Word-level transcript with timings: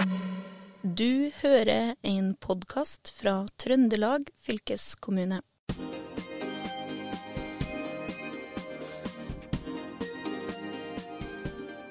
Du 0.00 1.30
hører 1.42 1.94
en 2.08 2.28
podkast 2.40 3.10
fra 3.20 3.42
Trøndelag 3.60 4.22
fylkeskommune. 4.40 5.42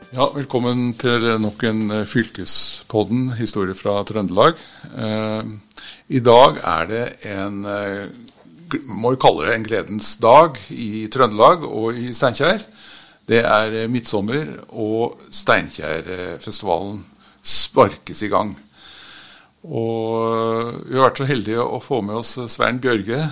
Ja, 0.09 0.25
velkommen 0.33 0.95
til 0.97 1.27
nok 1.37 1.61
en 1.69 1.83
eh, 1.99 2.07
fylkespodden, 2.09 3.27
historie 3.37 3.77
fra 3.77 3.99
Trøndelag. 4.09 4.57
Eh, 4.89 5.53
I 6.17 6.23
dag 6.25 6.57
er 6.63 6.89
det 6.89 7.05
en 7.29 7.61
eh, 7.69 8.09
må 8.89 9.13
vi 9.13 9.21
kalle 9.21 9.45
det 9.45 9.53
en 9.59 9.69
gledens 9.69 10.15
dag 10.21 10.57
i 10.73 11.05
Trøndelag 11.13 11.61
og 11.67 11.93
i 11.93 12.09
Steinkjer. 12.13 12.65
Det 13.29 13.45
er 13.45 13.85
midtsommer, 13.89 14.49
og 14.73 15.21
Steinkjerfestivalen 15.29 17.03
sparkes 17.49 18.23
i 18.25 18.31
gang. 18.31 18.53
Og 19.67 20.85
vi 20.87 20.95
har 20.95 21.09
vært 21.09 21.19
så 21.19 21.27
heldige 21.27 21.63
å 21.63 21.81
få 21.83 21.99
med 22.05 22.21
oss 22.21 22.37
Svein 22.51 22.79
Bjørge, 22.81 23.25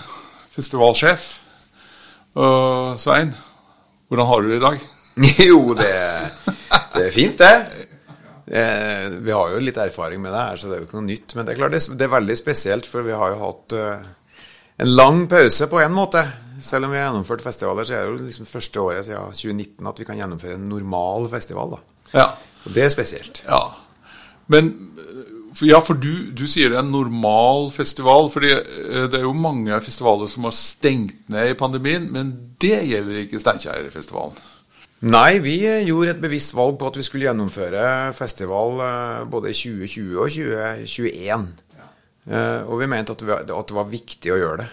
festivalsjef. 0.53 1.27
Uh, 2.37 2.97
Svein, 2.99 3.31
hvordan 4.09 4.29
har 4.29 4.43
du 4.43 4.51
det 4.51 4.59
i 4.59 4.65
dag? 4.65 4.81
jo, 5.49 5.61
det, 5.77 5.93
det, 6.93 7.05
er 7.07 7.13
fint, 7.15 7.39
det. 7.39 7.85
Eh, 8.47 9.07
vi 9.25 9.33
har 9.33 9.49
jo 9.51 9.61
litt 9.63 9.79
erfaring 9.81 10.21
med 10.21 10.31
det 10.31 10.43
her, 10.43 10.59
så 10.59 10.69
det 10.69 10.75
er 10.75 10.83
jo 10.83 10.89
ikke 10.89 10.99
noe 10.99 11.07
nytt. 11.07 11.33
Men 11.35 11.47
det 11.47 11.53
er 11.53 11.61
klart 11.61 11.73
det, 11.73 11.81
det 11.97 12.05
er 12.05 12.13
veldig 12.13 12.37
spesielt, 12.37 12.89
for 12.89 13.07
vi 13.07 13.15
har 13.17 13.33
jo 13.33 13.39
hatt 13.41 13.77
uh, 13.79 14.43
en 14.83 14.93
lang 14.93 15.23
pause 15.31 15.67
på 15.71 15.81
en 15.81 15.95
måte. 15.95 16.21
Selv 16.61 16.87
om 16.87 16.93
vi 16.93 16.99
har 16.99 17.09
gjennomført 17.09 17.43
festivaler, 17.45 17.87
så 17.87 17.97
er 17.97 18.05
det 18.05 18.13
jo 18.13 18.27
liksom 18.27 18.49
første 18.49 18.83
året 18.83 19.07
siden 19.09 19.33
2019 19.33 19.89
at 19.91 19.99
vi 20.01 20.07
kan 20.07 20.21
gjennomføre 20.21 20.59
en 20.59 20.69
normal 20.69 21.27
festival. 21.33 21.75
da. 21.75 21.81
Ja. 22.13 22.29
Og 22.67 22.77
det 22.77 22.85
er 22.85 22.93
spesielt. 22.93 23.43
Ja, 23.47 23.61
Men 24.53 24.73
ja, 25.65 25.79
for 25.81 25.97
du, 25.97 26.29
du 26.37 26.45
sier 26.49 26.69
det 26.69 26.77
er 26.77 26.85
en 26.85 26.93
normal 26.93 27.71
festival. 27.73 28.29
fordi 28.33 28.53
det 29.09 29.17
er 29.17 29.25
jo 29.25 29.33
mange 29.33 29.79
festivaler 29.81 30.29
som 30.29 30.45
har 30.47 30.55
stengt 30.55 31.29
ned 31.33 31.53
i 31.53 31.57
pandemien, 31.57 32.11
men 32.13 32.33
det 32.61 32.83
gjelder 32.91 33.23
ikke 33.23 33.41
Steinkjerfestivalen. 33.41 34.37
Nei, 35.07 35.37
vi 35.45 35.59
gjorde 35.85 36.15
et 36.15 36.21
bevisst 36.21 36.55
valg 36.57 36.79
på 36.79 36.89
at 36.89 36.95
vi 36.97 37.05
skulle 37.05 37.27
gjennomføre 37.27 38.13
festival 38.17 38.79
både 39.29 39.51
i 39.51 39.57
2020 39.57 40.17
og 40.17 40.31
2021. 40.33 41.45
Ja. 41.77 41.89
Og 42.65 42.79
vi 42.81 42.89
mente 42.89 43.13
at 43.13 43.21
det 43.21 43.77
var 43.77 43.91
viktig 43.91 44.33
å 44.33 44.39
gjøre 44.41 44.63
det. 44.63 44.69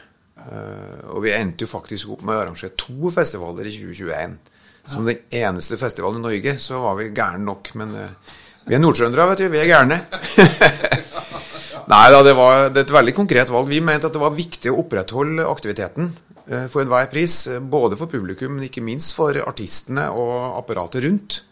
Og 1.13 1.21
vi 1.25 1.35
endte 1.37 1.65
jo 1.65 1.71
faktisk 1.71 2.17
opp 2.17 2.25
med 2.25 2.39
å 2.39 2.41
arrangere 2.47 2.73
to 2.81 3.13
festivaler 3.13 3.69
i 3.69 3.75
2021. 3.77 4.39
Som 4.89 5.07
den 5.09 5.21
eneste 5.33 5.79
festivalen 5.81 6.21
i 6.21 6.25
Norge, 6.25 6.57
så 6.61 6.81
var 6.83 6.99
vi 6.99 7.13
gærne 7.13 7.45
nok. 7.45 7.71
Men 7.81 7.95
vi 8.65 8.77
er 8.77 8.83
nordtrøndere, 8.83 9.29
vet 9.33 9.43
du. 9.45 9.49
Vi 9.53 9.61
er 9.61 9.71
gærne. 9.71 10.01
Nei 11.93 12.05
da, 12.15 12.21
det 12.25 12.37
var 12.37 12.71
et 12.71 12.95
veldig 12.97 13.15
konkret 13.17 13.51
valg. 13.53 13.69
Vi 13.69 13.83
mente 13.85 14.09
at 14.09 14.15
det 14.15 14.23
var 14.23 14.37
viktig 14.37 14.73
å 14.73 14.79
opprettholde 14.85 15.45
aktiviteten 15.51 16.13
for 16.73 16.81
enhver 16.81 17.11
pris. 17.13 17.43
Både 17.61 17.99
for 18.01 18.09
publikum, 18.13 18.57
men 18.57 18.71
ikke 18.71 18.85
minst 18.85 19.13
for 19.17 19.37
artistene 19.45 20.07
og 20.17 20.57
apparatet 20.63 21.05
rundt. 21.05 21.43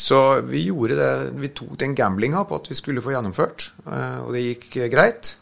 Så 0.00 0.22
vi 0.48 0.64
gjorde 0.70 0.96
det, 0.96 1.12
vi 1.42 1.52
tok 1.52 1.76
den 1.80 1.96
gamblinga 1.98 2.46
på 2.48 2.60
at 2.62 2.70
vi 2.70 2.78
skulle 2.78 3.04
få 3.04 3.12
gjennomført, 3.12 3.70
og 4.24 4.32
det 4.32 4.46
gikk 4.46 4.78
greit. 4.92 5.34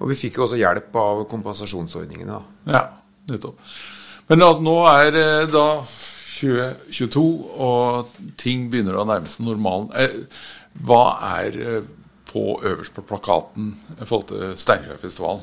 Og 0.00 0.08
vi 0.12 0.16
fikk 0.16 0.38
jo 0.40 0.46
også 0.46 0.60
hjelp 0.60 0.96
av 0.96 1.26
kompensasjonsordningene. 1.28 2.32
da. 2.32 2.72
Ja, 2.72 2.84
nettopp. 3.28 3.60
Men 4.30 4.44
altså, 4.46 4.62
nå 4.64 4.76
er 4.88 5.18
da 5.50 5.66
2022, 6.40 7.24
og 7.60 8.12
ting 8.40 8.68
begynner 8.72 8.98
å 8.98 9.06
nærme 9.08 9.30
seg 9.30 9.46
normalen. 9.46 9.90
Hva 10.86 11.04
er 11.38 11.58
på 12.30 12.44
øverst 12.62 12.94
på 12.94 13.04
plakaten 13.06 13.72
i 13.96 14.06
forhold 14.06 14.28
til 14.30 14.54
Steinkjerfestivalen? 14.60 15.42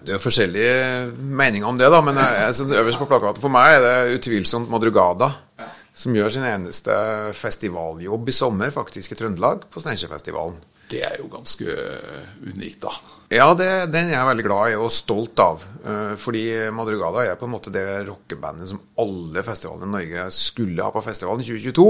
Det 0.00 0.14
er 0.16 0.22
forskjellige 0.22 1.10
meninger 1.18 1.68
om 1.68 1.78
det, 1.78 1.90
da, 1.92 2.00
men 2.04 2.16
altså, 2.20 2.64
øverst 2.72 3.02
på 3.02 3.08
plakaten 3.10 3.42
for 3.42 3.52
meg 3.52 3.76
er 3.76 3.82
det 3.84 4.18
utvilsomt 4.18 4.70
Madrugada, 4.72 5.28
som 6.00 6.16
gjør 6.16 6.32
sin 6.32 6.46
eneste 6.48 6.94
festivaljobb 7.36 8.30
i 8.30 8.34
sommer, 8.34 8.72
faktisk 8.72 9.12
i 9.12 9.18
Trøndelag, 9.18 9.66
på 9.68 9.82
Steinkjerfestivalen. 9.84 10.56
Det 10.90 11.02
er 11.06 11.18
jo 11.20 11.28
ganske 11.30 11.74
unikt, 12.46 12.86
da. 12.86 12.94
Ja, 13.30 13.52
det, 13.54 13.68
den 13.92 14.08
er 14.08 14.16
jeg 14.16 14.28
veldig 14.30 14.46
glad 14.46 14.72
i 14.72 14.78
og 14.80 14.88
stolt 14.90 15.38
av. 15.38 15.60
Fordi 16.18 16.42
Madrugada 16.74 17.22
er 17.22 17.36
på 17.38 17.46
en 17.46 17.52
måte 17.52 17.70
det 17.70 17.84
rockebandet 18.08 18.72
som 18.72 18.80
alle 18.98 19.44
festivalene 19.46 19.86
i 19.86 19.92
Norge 19.92 20.24
skulle 20.34 20.82
ha 20.82 20.90
på 20.90 21.04
festivalen 21.04 21.44
i 21.44 21.46
2022. 21.46 21.86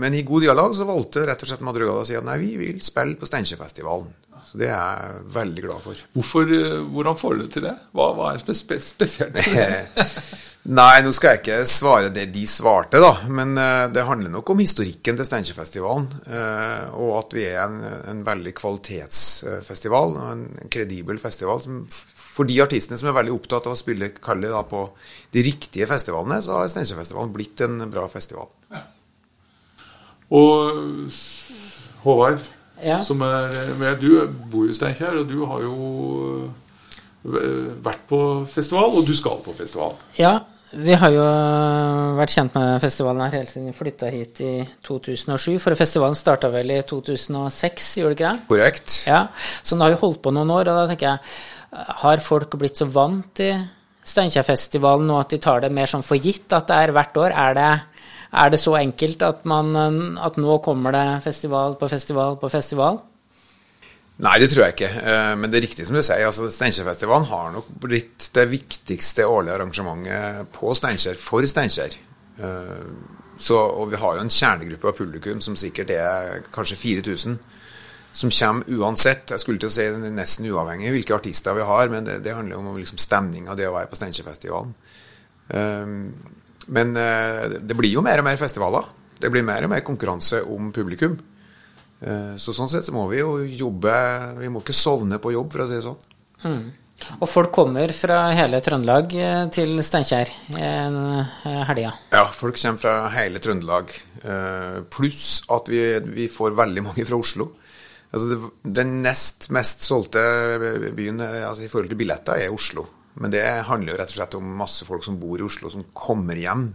Men 0.00 0.16
i 0.16 0.24
god 0.26 0.48
dialog 0.48 0.74
så 0.74 0.88
valgte 0.88 1.28
rett 1.28 1.44
og 1.44 1.52
slett 1.52 1.62
Madrugada 1.68 2.02
å 2.02 2.08
si 2.08 2.18
at 2.18 2.26
nei, 2.26 2.40
vi 2.42 2.56
vil 2.64 2.82
spille 2.82 3.20
på 3.20 3.30
Steinkjerfestivalen. 3.30 4.10
Så 4.48 4.58
det 4.58 4.72
er 4.72 4.80
jeg 4.80 5.22
veldig 5.38 5.66
glad 5.68 5.86
for. 5.86 6.04
Hvorfor, 6.16 6.58
hvordan 6.88 7.20
får 7.20 7.38
du 7.38 7.48
til 7.52 7.68
det? 7.68 7.78
Hva, 7.94 8.10
hva 8.16 8.32
er 8.32 8.42
spe 8.42 8.80
spesielt? 8.82 9.38
Nei, 10.68 10.98
nå 11.00 11.14
skal 11.16 11.32
jeg 11.32 11.40
ikke 11.40 11.62
svare 11.70 12.10
det 12.12 12.26
de 12.34 12.42
svarte, 12.50 13.00
da. 13.00 13.14
Men 13.32 13.54
det 13.94 14.02
handler 14.04 14.28
nok 14.34 14.50
om 14.52 14.58
historikken 14.60 15.16
til 15.16 15.24
Steinkjerfestivalen. 15.24 16.08
Og 17.00 17.14
at 17.22 17.32
vi 17.32 17.46
er 17.48 17.62
en, 17.62 17.78
en 18.12 18.20
veldig 18.26 18.52
kvalitetsfestival, 18.58 20.12
og 20.20 20.26
en 20.34 20.68
kredibel 20.68 21.16
festival. 21.22 21.62
Som, 21.64 21.78
for 21.88 22.44
de 22.46 22.58
artistene 22.60 23.00
som 23.00 23.08
er 23.08 23.16
veldig 23.16 23.32
opptatt 23.38 23.64
av 23.66 23.72
å 23.72 23.80
spille 23.80 24.10
kalle 24.20 24.52
da, 24.52 24.60
på 24.68 24.84
de 25.32 25.46
riktige 25.46 25.88
festivalene, 25.88 26.42
så 26.44 26.60
har 26.60 26.68
Steinkjerfestivalen 26.74 27.32
blitt 27.32 27.64
en 27.64 27.80
bra 27.88 28.04
festival. 28.12 28.52
Ja. 28.74 28.84
Og 30.36 31.08
Håvard, 32.04 32.44
ja. 32.84 33.00
som 33.02 33.24
er 33.24 33.72
med 33.80 34.04
Du 34.04 34.20
bor 34.52 34.68
i 34.68 34.76
Steinkjer, 34.76 35.22
og 35.22 35.32
du 35.32 35.40
har 35.48 35.64
jo 35.64 36.52
vært 37.24 38.04
på 38.08 38.20
festival, 38.48 38.92
og 39.00 39.08
du 39.08 39.16
skal 39.16 39.40
på 39.42 39.56
festival. 39.56 39.96
Ja, 40.20 40.36
vi 40.76 40.96
har 41.00 41.12
jo 41.14 41.24
vært 42.18 42.34
kjent 42.34 42.56
med 42.58 42.82
festivalen 42.82 43.22
her 43.24 43.38
helt 43.38 43.48
siden 43.48 43.70
vi 43.70 43.76
flytta 43.76 44.10
hit 44.12 44.40
i 44.44 44.52
2007. 44.84 45.56
For 45.62 45.78
festivalen 45.78 46.18
starta 46.18 46.50
vel 46.52 46.74
i 46.74 46.82
2006, 46.84 47.86
gjorde 48.02 48.12
det 48.12 48.18
ikke 48.18 48.32
det? 48.34 48.48
Korrekt. 48.50 48.96
Ja, 49.08 49.22
Så 49.62 49.76
den 49.76 49.86
har 49.86 49.94
jo 49.94 50.02
holdt 50.02 50.20
på 50.24 50.32
noen 50.34 50.52
år, 50.52 50.68
og 50.68 50.82
da 50.82 50.86
tenker 50.90 51.08
jeg 51.08 51.88
Har 52.02 52.20
folk 52.24 52.54
blitt 52.60 52.80
så 52.80 52.86
vant 52.88 53.26
til 53.36 53.58
Steinkjerfestivalen 54.08 55.04
nå 55.08 55.18
at 55.20 55.34
de 55.34 55.38
tar 55.38 55.60
det 55.60 55.72
mer 55.72 55.88
sånn 55.88 56.04
for 56.04 56.16
gitt 56.16 56.52
at 56.56 56.68
det 56.68 56.76
er 56.76 56.92
hvert 56.96 57.16
år? 57.20 57.34
Er 57.36 57.56
det, 57.58 57.72
er 58.32 58.50
det 58.52 58.60
så 58.60 58.76
enkelt 58.78 59.22
at, 59.22 59.44
man, 59.44 60.16
at 60.16 60.36
nå 60.40 60.58
kommer 60.64 60.96
det 60.96 61.06
festival 61.24 61.76
på 61.80 61.90
festival 61.92 62.38
på 62.40 62.48
festival? 62.48 63.02
Nei, 64.18 64.34
det 64.42 64.48
tror 64.50 64.64
jeg 64.64 64.74
ikke. 64.74 64.90
Men 65.38 65.50
det 65.50 65.60
er 65.60 65.64
riktig 65.68 65.84
som 65.86 65.94
du 65.94 66.02
sier. 66.02 66.24
altså 66.26 66.48
Steinkjerfestivalen 66.50 67.28
har 67.30 67.52
nok 67.54 67.68
blitt 67.84 68.30
det 68.34 68.48
viktigste 68.50 69.26
årlige 69.30 69.54
arrangementet 69.54 70.48
på 70.56 70.72
Steinkjer 70.74 71.20
for 71.22 71.46
Steinkjer. 71.46 71.94
Så, 73.38 73.54
og 73.54 73.92
vi 73.92 74.00
har 74.02 74.16
jo 74.16 74.24
en 74.24 74.32
kjernegruppe 74.34 74.90
av 74.90 74.98
publikum 74.98 75.38
som 75.44 75.54
sikkert 75.58 75.94
er 75.94 76.42
kanskje 76.54 76.80
4000. 76.80 77.38
Som 78.18 78.34
kommer 78.34 78.80
uansett. 78.80 79.30
Jeg 79.30 79.44
skulle 79.44 79.62
til 79.62 79.70
å 79.70 79.76
si 79.76 79.86
det 79.86 80.10
er 80.10 80.16
nesten 80.16 80.50
uavhengig 80.50 80.90
hvilke 80.96 81.14
artister 81.14 81.54
vi 81.54 81.70
har, 81.70 81.86
men 81.92 82.08
det, 82.08 82.18
det 82.24 82.34
handler 82.34 82.58
om 82.58 82.74
liksom 82.74 82.98
stemninga 82.98 83.54
det 83.54 83.70
å 83.70 83.76
være 83.76 83.92
på 83.92 84.00
Steinkjerfestivalen. 84.00 84.74
Men 86.74 86.94
det 86.98 87.78
blir 87.78 87.94
jo 87.94 88.02
mer 88.02 88.18
og 88.18 88.26
mer 88.26 88.40
festivaler. 88.40 88.90
Det 89.22 89.30
blir 89.30 89.46
mer 89.46 89.62
og 89.66 89.70
mer 89.76 89.86
konkurranse 89.86 90.42
om 90.50 90.72
publikum. 90.74 91.14
Så 91.98 92.52
sånn 92.54 92.70
sett 92.70 92.86
så 92.86 92.92
må 92.94 93.08
vi 93.10 93.16
jo 93.18 93.40
jobbe 93.42 93.92
Vi 94.38 94.46
må 94.54 94.60
ikke 94.62 94.76
sovne 94.76 95.16
på 95.18 95.32
jobb, 95.34 95.48
for 95.50 95.64
å 95.64 95.66
si 95.66 95.74
det 95.74 95.82
sånn. 95.82 95.96
Mm. 96.44 96.60
Og 97.18 97.26
folk 97.30 97.50
kommer 97.54 97.90
fra 97.94 98.20
hele 98.34 98.60
Trøndelag 98.62 99.14
til 99.54 99.82
Steinkjer 99.86 100.30
helga? 100.54 101.92
Ja, 102.14 102.24
folk 102.34 102.58
kommer 102.58 102.82
fra 102.82 102.94
hele 103.14 103.42
Trøndelag. 103.42 103.90
Pluss 104.94 105.28
at 105.54 105.70
vi, 105.70 105.82
vi, 106.06 106.28
får 106.30 106.58
veldig 106.58 106.84
mange 106.86 107.06
fra 107.08 107.18
Oslo. 107.18 107.50
Altså 108.08 108.30
det, 108.30 108.38
Den 108.80 108.94
nest 109.04 109.50
mest 109.54 109.84
solgte 109.86 110.22
byen 110.96 111.22
altså 111.22 111.66
i 111.66 111.70
forhold 111.70 111.92
til 111.92 112.02
billetter 112.02 112.46
er 112.46 112.54
Oslo. 112.54 112.86
Men 113.18 113.34
det 113.34 113.44
handler 113.66 113.94
jo 113.94 113.98
rett 113.98 114.12
og 114.12 114.18
slett 114.20 114.36
om 114.38 114.50
masse 114.58 114.86
folk 114.86 115.04
som 115.06 115.18
bor 115.18 115.38
i 115.40 115.46
Oslo, 115.46 115.70
som 115.72 115.86
kommer 115.94 116.38
hjem 116.38 116.70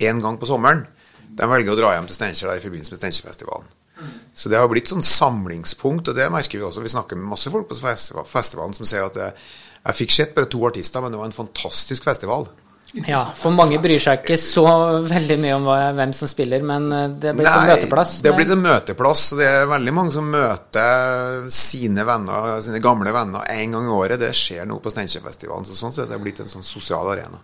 én 0.00 0.20
gang 0.22 0.38
på 0.40 0.48
sommeren. 0.48 0.84
De 1.34 1.48
velger 1.50 1.74
å 1.74 1.78
dra 1.78 1.94
hjem 1.96 2.08
til 2.08 2.16
Steinkjer 2.18 2.56
i 2.56 2.62
forbindelse 2.62 2.94
med 2.94 3.02
Steinkjerfestivalen. 3.02 3.72
Så 4.34 4.50
det 4.50 4.58
har 4.58 4.66
blitt 4.70 4.90
sånn 4.90 5.04
samlingspunkt, 5.06 6.10
og 6.10 6.18
det 6.18 6.26
merker 6.32 6.58
vi 6.58 6.66
også. 6.66 6.82
Vi 6.82 6.90
snakker 6.90 7.18
med 7.18 7.30
masse 7.36 7.52
folk 7.54 7.68
på 7.70 7.78
festivalen 8.26 8.74
som 8.74 8.88
sier 8.88 9.06
at 9.06 9.18
jeg 9.20 9.98
fikk 10.00 10.14
sett 10.16 10.34
bare 10.34 10.50
to 10.50 10.62
artister, 10.66 11.04
men 11.04 11.14
det 11.14 11.20
var 11.20 11.30
en 11.30 11.36
fantastisk 11.36 12.06
festival. 12.06 12.48
Ja, 13.08 13.24
for 13.34 13.50
mange 13.50 13.80
bryr 13.82 13.98
seg 13.98 14.20
ikke 14.20 14.36
så 14.38 14.64
veldig 15.02 15.36
mye 15.42 15.54
om 15.56 15.64
hvem 15.98 16.12
som 16.14 16.30
spiller, 16.30 16.62
men 16.66 16.86
det 17.18 17.32
er 17.32 17.38
blitt 17.38 17.48
Nei, 17.48 17.54
en 17.62 17.70
møteplass. 17.72 18.12
Det 18.22 18.30
er 18.30 18.36
blitt 18.38 18.52
en 18.54 18.62
møteplass, 18.62 19.24
og 19.34 19.40
det 19.42 19.48
er 19.50 19.66
veldig 19.70 19.94
mange 19.96 20.14
som 20.14 20.28
møter 20.30 21.48
sine 21.50 22.06
venner, 22.06 22.52
sine 22.62 22.82
gamle 22.82 23.14
venner 23.14 23.50
en 23.54 23.74
gang 23.74 23.88
i 23.88 23.96
året. 23.96 24.20
Det 24.22 24.30
skjer 24.38 24.66
noe 24.70 24.82
på 24.82 24.94
Steinkjerfestivalen, 24.94 25.66
så 25.66 25.78
sånn 25.78 25.94
sett 25.94 26.06
er 26.06 26.14
det 26.14 26.22
blitt 26.22 26.42
en 26.44 26.50
sånn 26.50 26.66
sosial 26.66 27.10
arena. 27.16 27.42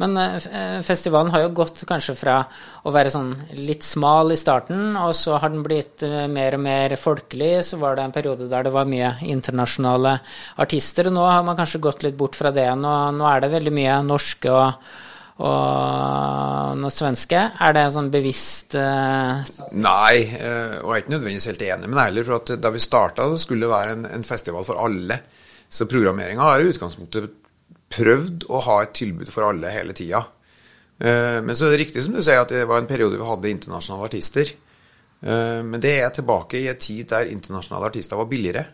Men 0.00 0.16
eh, 0.16 0.80
festivalen 0.84 1.30
har 1.32 1.44
jo 1.44 1.52
gått 1.60 1.82
kanskje 1.88 2.14
fra 2.16 2.36
å 2.84 2.92
være 2.92 3.12
sånn 3.12 3.30
litt 3.58 3.84
smal 3.84 4.32
i 4.32 4.38
starten, 4.38 4.96
og 5.00 5.12
så 5.16 5.38
har 5.40 5.52
den 5.52 5.64
blitt 5.64 6.04
eh, 6.06 6.24
mer 6.30 6.56
og 6.56 6.64
mer 6.64 6.96
folkelig. 7.00 7.52
Så 7.66 7.80
var 7.80 7.96
det 7.96 8.06
en 8.06 8.14
periode 8.14 8.48
der 8.50 8.66
det 8.66 8.74
var 8.74 8.88
mye 8.88 9.14
internasjonale 9.28 10.16
artister. 10.64 11.10
og 11.10 11.16
Nå 11.18 11.28
har 11.28 11.44
man 11.46 11.58
kanskje 11.58 11.82
gått 11.84 12.04
litt 12.06 12.18
bort 12.20 12.38
fra 12.38 12.52
det. 12.54 12.68
Nå, 12.80 12.96
nå 13.16 13.28
er 13.30 13.44
det 13.44 13.52
veldig 13.54 13.74
mye 13.76 13.98
norske 14.06 14.52
og, 14.52 14.86
og 15.44 16.78
noe 16.80 16.94
svenske. 16.94 17.44
Er 17.60 17.76
det 17.76 17.84
en 17.86 17.96
sånn 17.98 18.12
bevisst 18.12 18.78
eh, 18.80 19.52
Nei, 19.80 20.14
eh, 20.36 20.80
og 20.80 20.94
jeg 20.94 20.96
er 20.96 21.04
ikke 21.04 21.16
nødvendigvis 21.16 21.50
helt 21.52 21.68
enig 21.68 21.90
med 21.90 22.00
deg 22.00 22.10
heller. 22.10 22.30
For 22.30 22.40
at 22.40 22.56
da 22.60 22.72
vi 22.72 22.88
starta, 22.88 23.28
skulle 23.40 23.68
det 23.68 23.74
være 23.76 23.98
en, 23.98 24.08
en 24.20 24.26
festival 24.26 24.66
for 24.68 24.80
alle. 24.80 25.22
Så 25.70 25.86
programmeringa 25.86 26.42
har 26.42 26.64
i 26.64 26.72
utgangspunktet 26.72 27.36
prøvd 27.90 28.46
å 28.50 28.60
ha 28.66 28.80
et 28.84 28.94
tilbud 28.96 29.30
for 29.32 29.48
alle 29.48 29.72
hele 29.74 29.94
tida. 29.96 30.22
Eh, 31.00 31.38
men 31.42 31.56
så 31.56 31.66
er 31.66 31.74
det 31.74 31.84
riktig 31.86 32.04
som 32.04 32.16
du 32.16 32.22
sier, 32.22 32.42
at 32.42 32.52
det 32.52 32.66
var 32.68 32.82
en 32.82 32.90
periode 32.90 33.18
vi 33.18 33.28
hadde 33.28 33.52
internasjonale 33.54 34.10
artister. 34.10 34.52
Eh, 35.20 35.60
men 35.66 35.80
det 35.82 35.96
er 35.98 36.12
tilbake 36.14 36.60
i 36.60 36.68
en 36.70 36.80
tid 36.80 37.08
der 37.10 37.32
internasjonale 37.32 37.90
artister 37.90 38.20
var 38.20 38.28
billigere. 38.30 38.66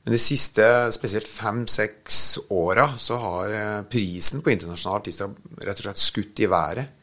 Men 0.00 0.16
de 0.16 0.22
siste 0.22 0.64
spesielt 0.96 1.28
fem-seks 1.28 2.48
åra 2.56 2.88
så 2.98 3.18
har 3.20 3.52
eh, 3.52 3.82
prisen 3.92 4.40
på 4.42 4.54
internasjonale 4.54 5.04
artister 5.04 5.36
rett 5.60 5.82
og 5.82 5.86
slett 5.86 6.02
skutt 6.02 6.42
i 6.42 6.48
været. 6.50 6.96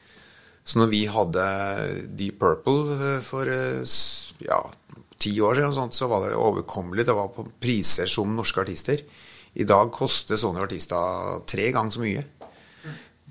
Så 0.68 0.82
når 0.82 0.90
vi 0.92 1.06
hadde 1.08 1.44
Deep 2.20 2.42
Purple 2.42 3.22
for 3.24 3.48
ja, 3.48 4.58
ti 5.16 5.32
år 5.40 5.62
siden, 5.62 5.94
så 5.96 6.10
var 6.12 6.26
det 6.26 6.34
overkommelig. 6.36 7.06
Det 7.08 7.16
var 7.16 7.30
på 7.32 7.46
priser 7.64 8.10
som 8.12 8.34
norske 8.36 8.66
artister. 8.66 9.06
I 9.58 9.66
dag 9.68 9.90
koster 9.94 10.40
sånne 10.40 10.64
artister 10.66 11.42
tre 11.50 11.72
ganger 11.74 11.96
så 11.96 12.04
mye. 12.04 12.24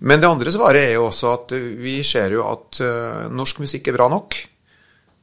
Men 0.07 0.21
det 0.21 0.29
andre 0.29 0.53
svaret 0.53 0.91
er 0.91 0.97
jo 0.99 1.07
også 1.07 1.31
at 1.33 1.55
vi 1.81 2.01
ser 2.05 2.35
jo 2.37 2.43
at 2.45 2.83
uh, 2.85 3.27
norsk 3.33 3.63
musikk 3.63 3.89
er 3.89 3.97
bra 3.97 4.11
nok. 4.13 4.37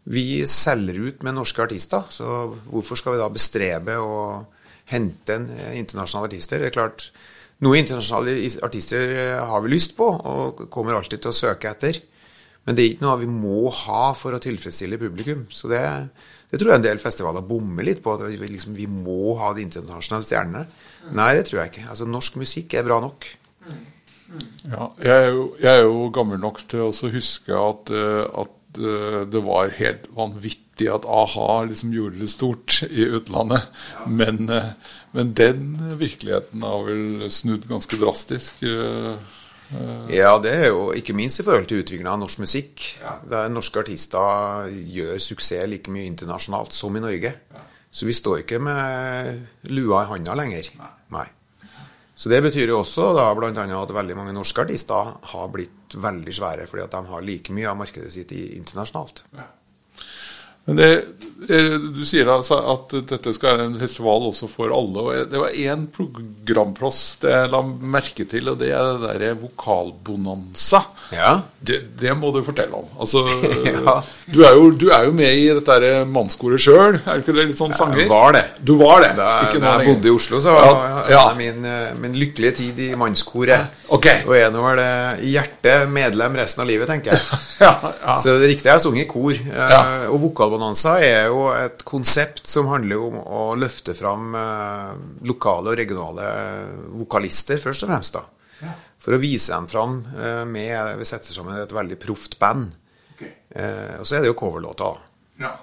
Vi 0.09 0.41
selger 0.49 0.97
ut 1.03 1.21
med 1.23 1.37
norske 1.37 1.61
artister, 1.63 2.07
så 2.09 2.47
hvorfor 2.71 2.97
skal 2.99 3.15
vi 3.15 3.21
da 3.21 3.29
bestrebe 3.31 3.99
å 4.01 4.17
hente 4.89 5.37
en 5.37 5.45
uh, 5.51 5.69
internasjonale 5.77 6.31
artister? 6.31 6.63
Det 6.63 6.71
er 6.71 6.77
klart, 6.79 7.11
Noen 7.63 7.83
internasjonale 7.83 8.33
artister 8.65 9.13
eh, 9.13 9.37
har 9.39 9.61
vi 9.63 9.71
lyst 9.71 9.95
på, 9.95 10.07
og 10.09 10.65
kommer 10.73 10.97
alltid 10.97 11.21
til 11.23 11.31
å 11.31 11.37
søke 11.37 11.71
etter. 11.71 11.99
Men 12.63 12.75
det 12.75 12.83
er 12.83 12.93
ikke 12.93 13.05
noe 13.05 13.21
vi 13.21 13.29
må 13.29 13.69
ha 13.83 14.09
for 14.17 14.35
å 14.35 14.41
tilfredsstille 14.41 14.99
publikum. 14.99 15.45
Så 15.51 15.69
det, 15.71 15.83
det 16.53 16.59
tror 16.61 16.69
jeg 16.69 16.79
en 16.83 16.85
del 16.85 16.99
festivaler 17.01 17.41
bommer 17.49 17.81
litt 17.87 18.03
på. 18.05 18.13
At 18.13 18.27
vi, 18.29 18.37
liksom, 18.45 18.75
vi 18.77 18.85
må 18.85 19.33
ha 19.39 19.55
de 19.57 19.63
internasjonale 19.65 20.27
stjernene. 20.29 20.67
Nei, 21.17 21.31
det 21.33 21.47
tror 21.47 21.63
jeg 21.63 21.71
ikke. 21.71 21.85
Altså, 21.89 22.05
Norsk 22.05 22.37
musikk 22.37 22.75
er 22.77 22.85
bra 22.85 22.99
nok. 23.01 23.25
Ja, 24.69 24.91
jeg, 25.01 25.15
er 25.15 25.31
jo, 25.33 25.47
jeg 25.57 25.71
er 25.71 25.87
jo 25.87 26.11
gammel 26.13 26.37
nok 26.41 26.61
til 26.69 26.85
å 26.85 27.09
huske 27.13 27.57
at, 27.57 27.89
eh, 27.89 28.21
at 28.43 28.77
eh, 28.81 29.17
det 29.33 29.41
var 29.45 29.73
helt 29.79 30.05
vanvittig 30.13 30.91
at 30.93 31.09
a-ha 31.09 31.47
liksom 31.69 31.93
gjorde 31.93 32.21
det 32.21 32.29
stort 32.29 32.79
i 32.85 33.09
utlandet. 33.17 33.65
Men, 34.05 34.45
eh, 34.53 34.69
men, 35.17 35.33
den 35.37 35.65
virkeligheten 35.97 36.65
har 36.69 36.85
vel 36.85 37.31
snudd 37.33 37.65
ganske 37.69 37.97
drastisk. 38.01 38.61
Ja, 40.13 40.35
det 40.41 40.51
er 40.53 40.67
jo 40.69 40.89
ikke 40.95 41.15
minst 41.17 41.41
i 41.41 41.45
forhold 41.45 41.69
til 41.69 41.81
utviklinga 41.81 42.11
av 42.13 42.19
norsk 42.21 42.41
musikk. 42.43 42.83
Ja. 43.01 43.15
Der 43.29 43.53
norske 43.53 43.81
artister 43.81 44.67
gjør 44.69 45.21
suksess 45.23 45.69
like 45.71 45.93
mye 45.93 46.09
internasjonalt 46.11 46.75
som 46.75 46.95
i 46.97 47.03
Norge. 47.03 47.33
Ja. 47.53 47.63
Så 47.93 48.09
vi 48.09 48.15
står 48.17 48.43
ikke 48.43 48.59
med 48.61 49.69
lua 49.69 50.03
i 50.03 50.11
handa 50.11 50.35
lenger. 50.37 50.69
Nei. 50.79 50.91
Nei. 51.13 51.27
Så 52.15 52.29
det 52.29 52.43
betyr 52.45 52.69
jo 52.69 52.79
også 52.83 53.09
da 53.17 53.25
bl.a. 53.37 53.51
at 53.53 53.93
veldig 53.93 54.15
mange 54.17 54.33
norske 54.35 54.61
artister 54.65 55.15
har 55.33 55.49
blitt 55.53 55.95
veldig 55.97 56.33
svære 56.33 56.67
fordi 56.69 56.83
at 56.85 56.93
de 56.93 57.01
har 57.09 57.25
like 57.25 57.53
mye 57.53 57.69
av 57.69 57.77
markedet 57.79 58.13
sitt 58.13 58.33
internasjonalt. 58.33 59.23
Ja. 59.33 59.47
Men 60.65 60.79
det, 60.79 60.91
Du 61.93 62.03
sier 62.07 62.29
altså 62.31 62.55
at 62.71 62.93
dette 63.09 63.33
skal 63.35 63.57
være 63.57 63.65
en 63.67 63.79
festival 63.81 64.29
også 64.29 64.47
for 64.47 64.71
alle. 64.71 65.01
og 65.01 65.31
Det 65.31 65.41
var 65.41 65.49
én 65.51 65.87
Det 65.91 67.31
jeg 67.33 67.49
la 67.51 67.61
merke 67.61 68.23
til, 68.23 68.47
og 68.49 68.59
det 68.59 68.71
er 68.71 68.83
det 68.93 69.09
derre 69.09 69.33
vokalbonanza. 69.41 70.83
Ja. 71.11 71.41
Det, 71.59 71.81
det, 71.99 72.13
må 72.17 72.31
du 72.31 72.41
fortelle 72.43 72.75
om. 72.75 72.87
Altså, 72.99 73.25
ja. 73.67 73.97
du, 74.25 74.41
er 74.43 74.55
jo, 74.55 74.71
du, 74.71 74.89
er 74.89 75.05
jo, 75.07 75.11
med 75.11 75.35
i 75.35 75.49
dette 75.51 76.03
mannskoret 76.07 76.63
sjøl, 76.63 76.99
er 76.99 77.19
du 77.19 77.23
ikke 77.23 77.35
det? 77.35 77.45
Litt 77.51 77.59
sånn 77.59 77.75
sanger? 77.75 78.05
Jeg 78.05 78.11
var 78.11 78.35
det. 78.35 78.43
Du 78.63 78.75
var 78.79 79.03
det. 79.03 79.13
Da, 79.19 79.29
da 79.51 79.75
jeg 79.81 79.91
bodde 79.91 80.11
i 80.11 80.15
Oslo, 80.15 80.39
så 80.43 80.55
var 80.55 81.11
ja. 81.11 81.25
det 81.29 81.37
min, 81.39 81.67
eh, 81.67 81.91
min, 81.99 82.15
lykkelige 82.23 82.57
tid 82.61 82.81
i 82.87 82.89
mannskoret. 82.99 83.79
Okay. 83.93 84.23
Og 84.27 84.35
er 84.39 84.51
nå 84.53 84.63
vel 84.63 84.81
i 85.23 85.35
hjertet 85.35 85.91
medlem 85.91 86.39
resten 86.39 86.63
av 86.63 86.71
livet, 86.71 86.87
tenker 86.89 87.13
jeg. 87.13 87.43
Så 88.23 88.37
det 88.39 88.49
riktige 88.55 88.73
er 88.73 88.79
å 88.79 88.83
synge 88.83 89.03
i 89.03 89.09
kor. 89.09 89.35
Eh, 89.35 90.07
og 90.09 90.19
vokal 90.29 90.52
Bonanza 90.53 90.99
er 91.01 91.31
jo 91.31 91.47
et 91.55 91.81
konsept 91.87 92.45
som 92.49 92.69
handler 92.69 93.01
om 93.01 93.17
å 93.21 93.41
løfte 93.57 93.95
fram 93.97 94.35
eh, 94.37 94.91
lokale 95.25 95.73
og 95.73 95.79
regionale 95.79 96.27
vokalister, 96.93 97.57
først 97.63 97.87
og 97.87 97.93
fremst. 97.93 98.19
da. 98.19 98.73
For 99.01 99.15
å 99.15 99.19
vise 99.19 99.51
dem 99.51 99.65
fram 99.67 99.97
eh, 100.13 100.43
med 100.47 100.99
Vi 101.01 101.07
setter 101.09 101.35
sammen 101.35 101.57
et 101.59 101.73
veldig 101.75 101.97
proft 101.99 102.37
band. 102.39 102.69
Okay. 103.15 103.33
Eh, 103.49 103.97
og 103.99 104.07
så 104.07 104.17
er 104.17 104.23
det 104.23 104.31
jo 104.31 104.37
coverlåter. 104.39 105.01
Ja. 105.41 105.55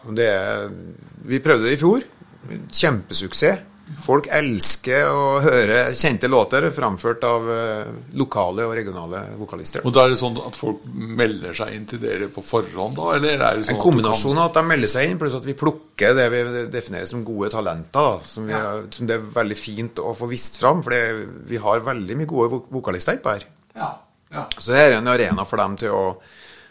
vi 1.31 1.39
prøvde 1.39 1.69
det 1.69 1.77
i 1.77 1.81
fjor. 1.81 2.03
Kjempesuksess. 2.51 3.70
Folk 4.01 4.29
elsker 4.33 5.09
å 5.11 5.25
høre 5.45 5.81
kjente 5.97 6.29
låter 6.31 6.67
framført 6.75 7.25
av 7.27 7.49
uh, 7.49 7.91
lokale 8.19 8.65
og 8.69 8.75
regionale 8.79 9.23
vokalister. 9.39 9.85
Og 9.85 9.95
da 9.95 10.05
er 10.05 10.15
det 10.15 10.21
sånn 10.21 10.39
at 10.41 10.59
folk 10.59 10.85
melder 10.95 11.57
seg 11.57 11.75
inn 11.77 11.87
til 11.91 12.03
dere 12.03 12.31
på 12.33 12.45
forhånd, 12.45 12.99
da? 12.99 13.15
Eller 13.19 13.35
er 13.37 13.61
det 13.61 13.69
sånn 13.69 13.77
en 13.77 13.83
kombinasjon 13.83 14.39
av 14.39 14.51
at 14.51 14.61
de 14.61 14.65
melder 14.71 14.93
seg 14.95 15.09
inn, 15.09 15.19
pluss 15.21 15.39
at 15.39 15.49
vi 15.49 15.57
plukker 15.59 16.15
det 16.17 16.29
vi 16.33 16.43
definerer 16.73 17.09
som 17.11 17.25
gode 17.27 17.51
talenter. 17.53 17.89
Da, 18.01 18.21
som, 18.25 18.47
vi, 18.49 18.55
ja. 18.55 18.77
som, 18.95 19.09
det 19.11 19.17
er 19.19 19.33
veldig 19.41 19.59
fint 19.59 20.05
å 20.05 20.15
få 20.17 20.29
vist 20.31 20.61
fram, 20.61 20.85
for 20.87 21.25
vi 21.51 21.61
har 21.61 21.83
veldig 21.87 22.21
mye 22.21 22.31
gode 22.31 22.63
vokalister 22.71 23.19
på 23.23 23.35
her. 23.35 23.49
Ja. 23.75 23.91
Ja. 24.31 24.47
Så 24.57 24.71
det 24.71 24.85
er 24.85 25.01
en 25.01 25.11
arena 25.11 25.43
for 25.49 25.59
dem 25.59 25.75
til 25.81 25.97
å 25.97 26.05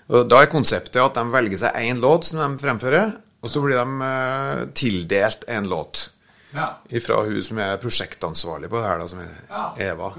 og 0.10 0.30
Da 0.30 0.40
er 0.42 0.50
konseptet 0.50 0.98
at 1.04 1.18
de 1.18 1.24
velger 1.30 1.60
seg 1.62 1.76
én 1.86 2.00
låt 2.02 2.30
som 2.30 2.40
de 2.42 2.48
fremfører, 2.62 3.12
og 3.44 3.52
så 3.52 3.62
blir 3.64 3.78
de 3.78 4.00
uh, 4.02 4.64
tildelt 4.74 5.46
en 5.48 5.70
låt. 5.70 6.08
Ja. 6.56 6.70
Fra 7.06 7.24
hun 7.28 7.44
som 7.46 7.60
er 7.62 7.78
prosjektansvarlig 7.82 8.70
på 8.72 8.80
det 8.80 8.88
her, 8.88 9.02
da, 9.02 9.10
som 9.12 9.22
er 9.24 9.90
Eva. 9.92 10.14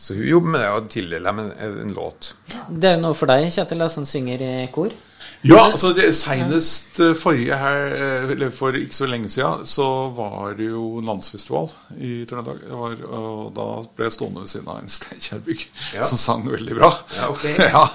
Så 0.00 0.16
hun 0.16 0.24
jobber 0.24 0.54
med 0.54 0.62
det 0.64 0.72
og 0.72 0.88
tildeler 0.88 1.28
dem 1.28 1.44
en, 1.44 1.78
en, 1.82 1.92
låt. 1.92 2.34
Det 2.72 2.94
er 2.94 3.00
noe 3.02 3.16
for 3.16 3.28
deg, 3.28 3.50
Kjetil, 3.52 3.84
som 3.92 4.06
synger 4.08 4.40
i 4.40 4.52
kor? 4.72 4.94
Ja, 5.40 5.58
altså 5.70 5.94
det, 5.96 6.10
senest 6.16 6.98
eh, 7.00 7.14
forrige 7.16 7.56
her, 7.56 7.86
eh, 7.96 8.32
eller 8.34 8.50
for 8.52 8.76
ikke 8.76 8.96
så 8.96 9.06
lenge 9.08 9.30
siden, 9.32 9.66
så 9.68 9.86
var 10.12 10.52
det 10.56 10.66
jo 10.68 11.00
landsfestival 11.04 11.70
i 11.96 12.26
Trøndelag. 12.28 12.66
Og 13.08 13.52
da 13.56 13.68
ble 13.96 14.08
jeg 14.08 14.16
stående 14.18 14.44
ved 14.44 14.52
siden 14.52 14.68
av 14.68 14.82
en 14.82 14.92
Steinkjerbygg 14.92 15.64
ja. 15.96 16.04
som 16.04 16.20
sang 16.20 16.44
veldig 16.48 16.76
bra. 16.76 16.90
Ja, 17.16 17.30
okay. 17.32 17.54
ja, 17.76 17.86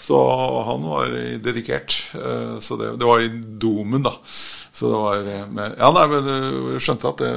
så 0.00 0.18
han 0.68 0.84
var 0.88 1.16
dedikert. 1.48 1.96
Eh, 2.16 2.58
så 2.60 2.80
det, 2.80 2.94
det 3.00 3.08
var 3.08 3.24
i 3.24 3.32
Domen, 3.32 4.04
da. 4.04 4.12
Så 4.82 4.88
det 4.90 4.98
var 4.98 5.16
eh, 5.16 5.46
med, 5.46 5.74
Ja, 5.78 5.92
nei, 5.94 6.08
men 6.10 6.26
jeg 6.26 6.74
eh, 6.74 6.82
skjønte 6.82 7.10
at 7.12 7.20
det 7.22 7.32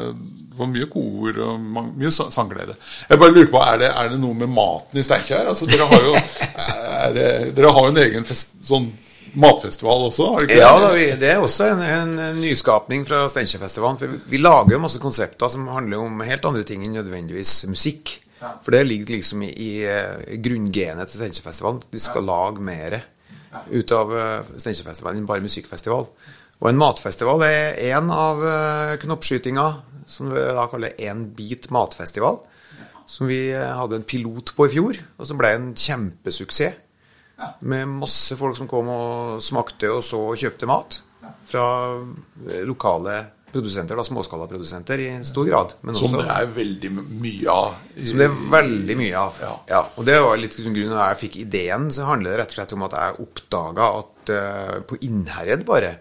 var 0.57 0.69
mye 0.71 0.87
kor 0.89 1.39
og 1.45 1.65
mye 1.99 2.09
sangglede. 2.09 2.73
Jeg 3.05 3.21
bare 3.21 3.33
lurer 3.35 3.49
på, 3.51 3.59
er 3.61 3.81
det, 3.83 3.89
er 3.91 4.09
det 4.09 4.17
noe 4.17 4.37
med 4.39 4.49
maten 4.49 4.97
i 4.97 5.03
Steinkjer? 5.05 5.45
Altså, 5.51 5.67
dere 5.69 5.85
har 5.91 6.07
jo 6.07 6.13
det, 7.17 7.27
dere 7.53 7.73
har 7.75 7.89
en 7.91 7.99
egen 8.01 8.25
fest, 8.25 8.55
sånn 8.65 8.87
matfestival 9.37 10.07
også? 10.07 10.31
Har 10.31 10.47
ja, 10.55 10.71
da, 10.81 10.89
vi, 10.95 11.03
det 11.21 11.35
er 11.35 11.43
også 11.43 11.67
en, 11.69 11.83
en, 11.85 12.13
en 12.31 12.39
nyskapning 12.41 13.05
fra 13.05 13.27
Steinkjerfestivalen. 13.29 13.99
For 14.01 14.15
vi, 14.15 14.21
vi, 14.31 14.41
lager 14.41 14.73
jo 14.73 14.83
masse 14.87 15.01
konsepter 15.03 15.51
som 15.53 15.67
handler 15.69 16.01
om 16.07 16.23
helt 16.25 16.47
andre 16.49 16.65
ting 16.65 16.87
enn 16.87 16.97
nødvendigvis 16.97 17.59
musikk. 17.69 18.15
Ja. 18.39 18.55
For 18.65 18.73
det 18.73 18.87
ligger 18.87 19.19
liksom 19.19 19.43
i, 19.45 19.51
i, 19.53 19.73
i 20.33 20.39
grunngenet 20.41 21.13
til 21.13 21.21
Steinkjerfestivalen. 21.21 21.83
Vi 21.93 22.01
skal 22.01 22.25
ja. 22.25 22.31
lage 22.31 22.65
mer 22.73 23.03
ut 23.69 23.93
av 23.93 24.17
Steinkjerfestivalen 24.55 25.21
enn 25.21 25.29
bare 25.29 25.45
musikkfestival. 25.45 26.09
Og 26.61 26.71
en 26.71 26.79
matfestival 26.79 27.43
er 27.45 27.79
én 27.91 28.09
av 28.13 28.41
uh, 28.41 28.95
knoppskytinga, 29.01 29.67
som 30.07 30.31
vi 30.33 30.43
da 30.55 30.67
kaller 30.71 30.95
Én 31.01 31.27
bit 31.35 31.69
matfestival. 31.73 32.39
Som 33.05 33.27
vi 33.29 33.51
eh, 33.53 33.61
hadde 33.77 33.99
en 33.99 34.05
pilot 34.07 34.55
på 34.57 34.65
i 34.65 34.71
fjor, 34.73 34.97
og 35.19 35.27
som 35.29 35.37
ble 35.37 35.51
en 35.53 35.67
kjempesuksess. 35.77 36.81
Med 37.67 37.89
masse 37.91 38.33
folk 38.39 38.55
som 38.57 38.69
kom 38.69 38.87
og 38.89 39.43
smakte 39.43 39.91
og 39.91 39.99
så 40.05 40.21
og 40.31 40.39
kjøpte 40.39 40.69
mat. 40.69 40.97
Fra 41.45 41.65
eh, 42.49 42.63
lokale 42.65 43.19
produsenter, 43.55 43.95
da, 43.95 44.03
småskalaprodusenter 44.03 45.03
i 45.03 45.09
stor 45.23 45.45
grad. 45.47 45.75
som 45.95 46.17
det 46.17 46.25
er 46.27 46.49
veldig 46.57 46.91
mye 46.95 47.53
av? 47.53 47.77
Som 48.01 48.19
det 48.19 48.27
er 48.27 48.41
veldig 48.55 48.97
mye 48.99 49.21
av, 49.21 49.37
ja. 49.45 49.53
ja. 49.69 49.83
Og 49.95 50.09
det 50.09 50.17
var 50.25 50.41
litt 50.41 50.57
grunnen 50.59 50.97
at 50.97 51.13
jeg 51.13 51.21
fikk 51.27 51.37
ideen, 51.45 51.87
så 51.93 52.09
handler 52.09 52.33
det 52.33 52.41
rett 52.41 52.55
og 52.55 52.59
slett 52.59 52.75
om 52.75 52.87
at 52.89 52.97
jeg 52.99 53.21
oppdaga 53.27 53.87
at 54.01 54.33
uh, 54.33 54.75
på 54.89 54.99
Innherred 55.07 55.63
bare 55.67 55.93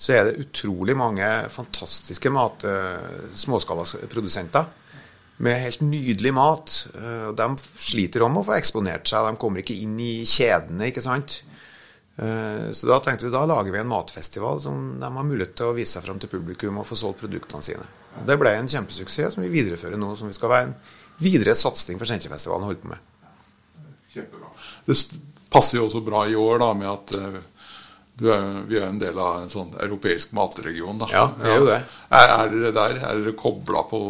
så 0.00 0.14
er 0.16 0.24
det 0.30 0.40
utrolig 0.46 0.94
mange 0.96 1.26
fantastiske 1.52 2.30
mat, 2.32 2.64
småskalaprodusenter. 3.36 4.64
med 5.40 5.56
helt 5.62 5.80
nydelig 5.80 6.34
mat. 6.36 6.88
Eh, 6.94 7.30
De 7.32 7.46
sliter 7.80 8.22
om 8.26 8.34
å 8.36 8.44
få 8.44 8.58
eksponert 8.58 9.08
seg, 9.08 9.24
de 9.24 9.40
kommer 9.40 9.62
ikke 9.62 9.76
inn 9.82 9.94
i 10.00 10.24
kjedene, 10.28 10.90
ikke 10.90 11.02
sant. 11.04 11.42
Eh, 12.18 12.68
Så 12.76 12.86
da 12.86 12.98
tenkte 13.00 13.24
vi 13.24 13.32
da 13.32 13.46
lager 13.48 13.72
vi 13.72 13.78
en 13.80 13.88
matfestival 13.88 14.60
som 14.60 14.98
de 15.00 15.06
har 15.06 15.24
mulighet 15.24 15.54
til 15.56 15.70
å 15.70 15.76
vise 15.76 15.96
seg 15.96 16.04
fram 16.04 16.18
til 16.20 16.28
publikum 16.28 16.76
og 16.78 16.86
få 16.86 16.96
solgt 16.96 17.20
produktene 17.22 17.62
sine. 17.64 17.86
Det 18.26 18.36
ble 18.38 18.52
en 18.58 18.68
kjempesuksess 18.68 19.34
som 19.34 19.42
vi 19.42 19.48
viderefører 19.48 19.96
nå, 19.96 20.14
som 20.18 20.28
vi 20.28 20.36
skal 20.36 20.52
være 20.52 20.68
en 20.68 20.74
videre 21.20 21.54
satsing 21.56 21.98
for 21.98 22.04
Steinkjerfestivalen 22.04 22.66
holder 22.68 22.82
på 22.82 22.88
med. 22.92 22.98
Kjempebra. 24.12 24.52
Det 24.86 24.98
passer 25.50 25.78
jo 25.78 25.86
også 25.86 26.04
bra 26.04 26.26
i 26.28 26.36
år 26.36 26.58
da, 26.58 26.72
med 26.74 26.88
at 26.90 27.14
eh, 27.16 27.40
er, 28.28 28.44
vi 28.68 28.76
er 28.76 28.88
en 28.90 28.98
del 29.00 29.16
av 29.18 29.40
en 29.40 29.48
sånn 29.48 29.72
europeisk 29.80 30.32
matregion. 30.36 30.98
Da. 31.00 31.06
Ja, 31.10 31.24
vi 31.40 31.48
er 31.48 31.56
jo 31.56 31.66
det. 31.70 31.80
Er, 32.10 32.28
er 32.36 32.48
dere 32.52 32.72
der? 32.76 33.00
Er 33.00 33.24
dere 33.24 33.32
kobla 33.32 33.86
på 33.88 34.02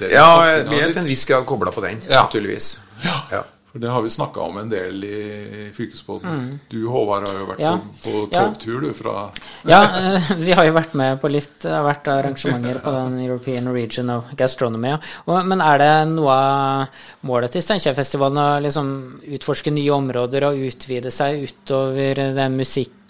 den 0.00 0.10
Ja, 0.10 0.26
vi 0.66 0.80
er 0.82 0.90
til 0.90 1.04
en 1.04 1.10
viss 1.14 1.24
grad 1.30 1.46
kobla 1.46 1.70
på 1.70 1.80
den, 1.86 2.02
Ja. 2.10 2.24
naturligvis. 2.26 2.80
Ja. 3.04 3.20
Ja. 3.30 3.44
For 3.74 3.80
det 3.82 3.90
har 3.90 4.02
vi 4.02 4.10
snakka 4.10 4.38
om 4.40 4.58
en 4.60 4.68
del 4.70 5.02
i 5.02 5.70
fylkesbåten. 5.74 6.60
Du 6.70 6.86
Håvard 6.86 7.24
har 7.26 7.32
jo 7.34 7.46
vært 7.48 7.58
Mm. 7.58 7.64
Ja. 7.64 7.78
på, 8.04 8.12
på 8.30 8.30
togtur 8.30 8.80
du 8.80 8.92
fra 8.94 9.30
Ja, 9.66 9.80
eh, 10.14 10.28
vi 10.38 10.52
har 10.52 10.64
jo 10.64 10.72
vært 10.76 10.94
med 10.94 11.20
på 11.20 11.28
litt 11.28 11.64
av 11.66 11.72
har 11.80 11.88
vært 11.88 12.06
arrangementer 12.06 12.78
på 12.84 12.92
den 12.94 13.18
European 13.26 13.72
Region 13.74 14.10
of 14.10 14.24
Gastronomy. 14.38 14.88
ja. 14.94 14.98
Og, 15.26 15.44
men 15.46 15.60
er 15.60 15.78
det 15.82 15.90
noe 16.14 16.30
av 16.30 16.86
målet 17.26 17.50
til 17.50 17.62
Steinkjerfestivalen 17.66 18.38
å 18.38 18.62
liksom 18.62 19.20
utforske 19.34 19.72
nye 19.74 19.90
områder 19.90 20.46
og 20.52 20.62
utvide 20.70 21.10
seg 21.10 21.42
utover 21.42 22.14
den 22.38 22.56
musikk, 22.56 23.03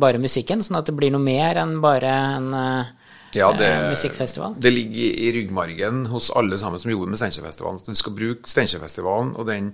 bare 0.00 0.20
musikken, 0.22 0.62
sånn 0.64 0.78
at 0.80 0.88
det 0.88 0.94
blir 0.96 1.12
noe 1.14 1.22
mer 1.22 1.60
enn 1.62 1.80
bare 1.84 2.12
en 2.36 2.48
eh, 2.54 2.92
Ja, 3.36 3.50
det, 3.52 3.66
eh, 3.68 3.88
musikkfestival? 3.90 4.54
det 4.58 4.70
ligger 4.70 5.18
i 5.26 5.32
ryggmargen 5.36 6.06
hos 6.12 6.30
alle 6.30 6.58
sammen 6.58 6.80
som 6.80 6.90
jobber 6.90 7.10
med 7.12 7.18
Steinkjerfestivalen. 7.18 7.80
Vi 7.88 7.94
skal 7.98 8.16
bruke 8.16 8.48
Steinkjerfestivalen 8.50 9.34
og 9.36 9.46
den 9.50 9.72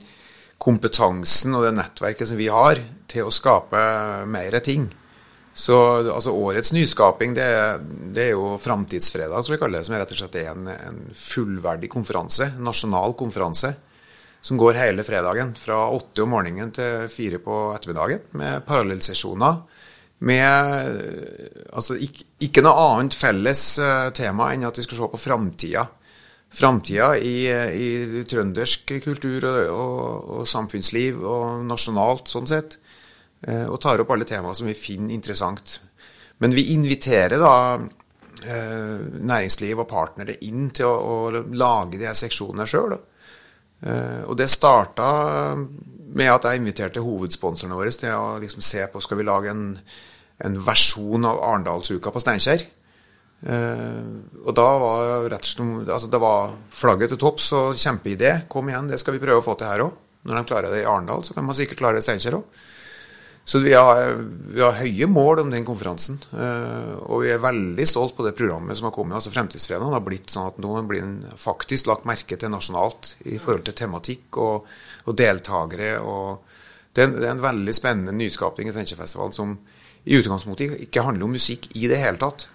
kompetansen 0.60 1.54
og 1.56 1.64
det 1.64 1.74
nettverket 1.76 2.28
som 2.28 2.36
vi 2.40 2.48
har, 2.52 2.80
til 3.08 3.28
å 3.28 3.32
skape 3.32 3.80
mer 4.28 4.58
ting. 4.64 4.88
Så 5.54 5.76
altså, 6.12 6.32
årets 6.36 6.72
nyskaping, 6.72 7.34
det 7.34 7.46
det 8.14 8.28
er 8.28 8.34
jo 8.36 8.56
Framtidsfredag, 8.60 9.44
som 9.44 9.52
vi 9.54 9.58
kaller 9.58 9.80
det. 9.80 9.86
Som 9.88 9.96
rett 9.96 10.12
og 10.12 10.20
slett 10.20 10.36
er 10.40 10.50
en, 10.52 10.68
en 10.68 11.00
fullverdig 11.16 11.90
konferanse. 11.90 12.52
Nasjonal 12.60 13.16
konferanse. 13.18 13.74
Som 14.40 14.56
går 14.56 14.78
hele 14.80 15.04
fredagen, 15.04 15.52
fra 15.58 15.82
åtte 15.92 16.24
om 16.24 16.32
morgenen 16.32 16.72
til 16.72 17.06
fire 17.12 17.40
på 17.44 17.60
ettermiddagen. 17.74 18.22
Med 18.40 18.64
parallellsesjoner. 18.68 19.60
Med 20.24 21.00
altså, 21.72 21.96
ikke, 21.96 22.26
ikke 22.44 22.64
noe 22.64 22.86
annet 22.88 23.16
felles 23.16 23.64
eh, 23.80 24.08
tema 24.16 24.50
enn 24.52 24.66
at 24.68 24.80
vi 24.80 24.84
skal 24.84 24.98
se 24.98 25.08
på 25.12 25.20
framtida. 25.20 25.86
Framtida 26.50 27.12
i, 27.16 27.36
i 27.48 28.24
trøndersk 28.28 28.96
kultur 29.04 29.46
og, 29.48 29.60
og, 29.70 30.32
og 30.40 30.48
samfunnsliv 30.48 31.20
og 31.20 31.62
nasjonalt, 31.68 32.28
sånn 32.32 32.48
sett. 32.50 32.76
Eh, 33.46 33.64
og 33.64 33.80
tar 33.80 34.02
opp 34.02 34.12
alle 34.12 34.28
temaer 34.28 34.56
som 34.56 34.68
vi 34.68 34.76
finner 34.76 35.16
interessant. 35.16 35.78
Men 36.40 36.56
vi 36.56 36.70
inviterer 36.74 37.40
da 37.40 37.54
eh, 37.76 38.98
næringsliv 39.20 39.80
og 39.80 39.88
partnere 39.88 40.36
inn 40.48 40.68
til 40.76 40.88
å, 40.88 40.96
å 41.30 41.46
lage 41.52 42.00
de 42.00 42.08
her 42.08 42.18
seksjonene 42.18 42.68
sjøl. 42.68 42.96
Eh, 43.80 44.22
og 44.26 44.36
det 44.36 44.50
starta 44.52 45.10
med 46.10 46.32
at 46.32 46.46
jeg 46.48 46.60
inviterte 46.60 47.02
hovedsponsorene 47.04 47.78
våre 47.78 47.92
til 47.94 48.12
å 48.12 48.38
liksom 48.42 48.64
se 48.64 48.84
på 48.90 49.00
skal 49.02 49.20
vi 49.20 49.26
lage 49.28 49.52
en, 49.52 49.64
en 50.44 50.60
versjon 50.66 51.28
av 51.28 51.40
Arendalsuka 51.46 52.12
på 52.12 52.22
Steinkjer. 52.22 52.66
Eh, 53.40 54.10
og 54.44 54.52
da 54.56 54.68
var 54.82 55.28
rett 55.32 55.46
og 55.46 55.52
slett 55.52 55.94
altså 55.94 56.10
det 56.12 56.20
var 56.20 56.52
flagget 56.76 57.14
til 57.14 57.22
topps 57.22 57.52
og 57.56 57.78
kjempeidé. 57.78 58.34
Kom 58.52 58.68
igjen, 58.68 58.90
det 58.90 59.00
skal 59.00 59.16
vi 59.16 59.22
prøve 59.22 59.40
å 59.40 59.46
få 59.46 59.56
til 59.56 59.70
her 59.70 59.86
òg. 59.86 59.96
Når 60.28 60.36
de 60.36 60.48
klarer 60.50 60.74
det 60.74 60.82
i 60.82 60.88
Arendal, 60.88 61.24
så 61.24 61.32
kan 61.32 61.46
man 61.46 61.56
sikkert 61.56 61.80
klare 61.80 61.96
det 61.96 62.04
i 62.04 62.08
Steinkjer 62.10 62.36
òg. 62.36 62.60
Så 63.50 63.58
vi 63.58 63.72
har, 63.74 64.12
vi 64.54 64.60
har 64.62 64.76
høye 64.78 65.06
mål 65.10 65.40
om 65.42 65.48
den 65.50 65.64
konferansen. 65.66 66.20
eh, 66.38 66.92
og 67.10 67.24
vi 67.24 67.32
er 67.34 67.42
veldig 67.42 67.86
stolt 67.88 68.14
på 68.14 68.22
det 68.22 68.36
programmet 68.38 68.78
som 68.78 68.86
har 68.86 68.94
kommet. 68.94 69.16
altså 69.18 69.32
Fremtidsfredagen 69.34 69.90
har 69.90 70.04
blitt 70.06 70.30
sånn 70.30 70.46
at 70.52 70.60
nå 70.62 70.76
blir 70.86 71.02
den 71.02 71.16
faktisk 71.34 71.88
lagt 71.90 72.06
merke 72.06 72.38
til 72.38 72.52
nasjonalt 72.52 73.16
i 73.26 73.40
forhold 73.42 73.66
til 73.66 73.74
tematikk 73.80 74.38
og, 74.38 74.70
og 75.02 75.18
deltakere. 75.18 75.96
og 75.98 76.46
det 76.94 77.02
er, 77.02 77.08
en, 77.08 77.18
det 77.18 77.26
er 77.26 77.34
en 77.34 77.42
veldig 77.42 77.74
spennende 77.74 78.14
nyskapning 78.14 78.70
i 78.70 78.76
Steinkjerfestivalen 78.76 79.34
som 79.34 79.58
i 80.04 80.16
utgangspunktet 80.18 80.78
ikke 80.86 81.04
handler 81.06 81.26
om 81.26 81.34
musikk 81.34 81.68
i 81.74 81.90
det 81.90 81.98
hele 81.98 82.22
tatt. 82.22 82.46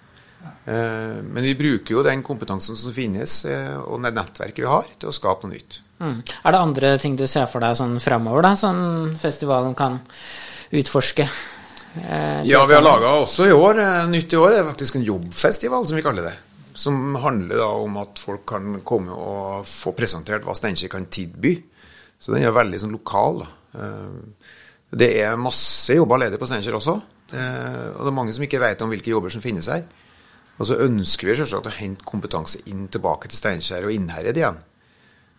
Eh, 0.64 1.20
men 1.20 1.42
vi 1.44 1.54
bruker 1.60 1.98
jo 1.98 2.06
den 2.08 2.24
kompetansen 2.24 2.76
som 2.76 2.96
finnes, 2.96 3.42
eh, 3.44 3.76
og 3.84 4.00
det 4.04 4.14
nettverket 4.16 4.64
vi 4.64 4.72
har, 4.72 4.88
til 4.96 5.12
å 5.12 5.16
skape 5.16 5.44
noe 5.44 5.58
nytt. 5.58 5.80
Mm. 6.00 6.18
Er 6.24 6.52
det 6.52 6.64
andre 6.64 6.96
ting 7.00 7.20
du 7.20 7.26
ser 7.28 7.46
for 7.52 7.64
deg 7.64 7.76
sånn 7.76 7.96
framover, 8.00 8.48
da, 8.48 8.56
som 8.56 9.14
festivalen 9.20 9.76
kan 9.76 10.00
utforske? 10.72 11.28
Eh, 11.96 12.42
Ja, 12.44 12.64
vi 12.66 12.74
har 12.74 12.82
laga 12.82 13.14
også 13.22 13.46
i 13.48 13.52
år, 13.52 13.78
eh, 13.80 14.06
nytt 14.10 14.32
i 14.32 14.36
år, 14.36 14.52
er 14.52 14.64
faktisk 14.64 14.96
en 14.96 15.04
jobbfestival, 15.04 15.86
som 15.88 15.96
vi 15.96 16.02
kaller 16.02 16.22
det. 16.30 16.34
Som 16.74 17.14
handler 17.14 17.56
da 17.56 17.68
om 17.68 17.96
at 17.96 18.18
folk 18.18 18.44
kan 18.46 18.80
komme 18.84 19.10
og 19.12 19.64
få 19.64 19.94
presentert 19.96 20.44
hva 20.44 20.54
Steinkjer 20.54 20.90
kan 20.92 21.06
tilby. 21.06 21.62
Så 22.20 22.32
den 22.34 22.44
er 22.44 22.52
veldig 22.52 22.80
sånn 22.80 22.92
lokal. 22.92 23.38
da. 23.38 23.46
Eh, 23.80 24.10
Det 24.96 25.20
er 25.20 25.36
masse 25.36 25.88
jobber 25.94 26.18
ledig 26.18 26.38
på 26.38 26.46
Steinkjer 26.46 26.72
også. 26.74 26.94
Og 27.32 27.98
det 28.04 28.06
er 28.06 28.14
mange 28.14 28.32
som 28.32 28.44
ikke 28.44 28.60
vet 28.60 28.80
om 28.82 28.88
hvilke 28.88 29.10
jobber 29.10 29.28
som 29.28 29.42
finnes 29.42 29.66
her. 29.66 29.82
Og 30.60 30.66
så 30.66 30.78
ønsker 30.78 31.26
vi 31.26 31.34
selvsagt 31.34 31.66
å 31.66 31.72
hente 31.74 32.04
kompetanse 32.04 32.60
inn 32.66 32.86
tilbake 32.88 33.28
til 33.28 33.36
Steinkjer 33.36 33.84
og 33.84 33.90
Innherred 33.92 34.36
igjen. 34.36 34.56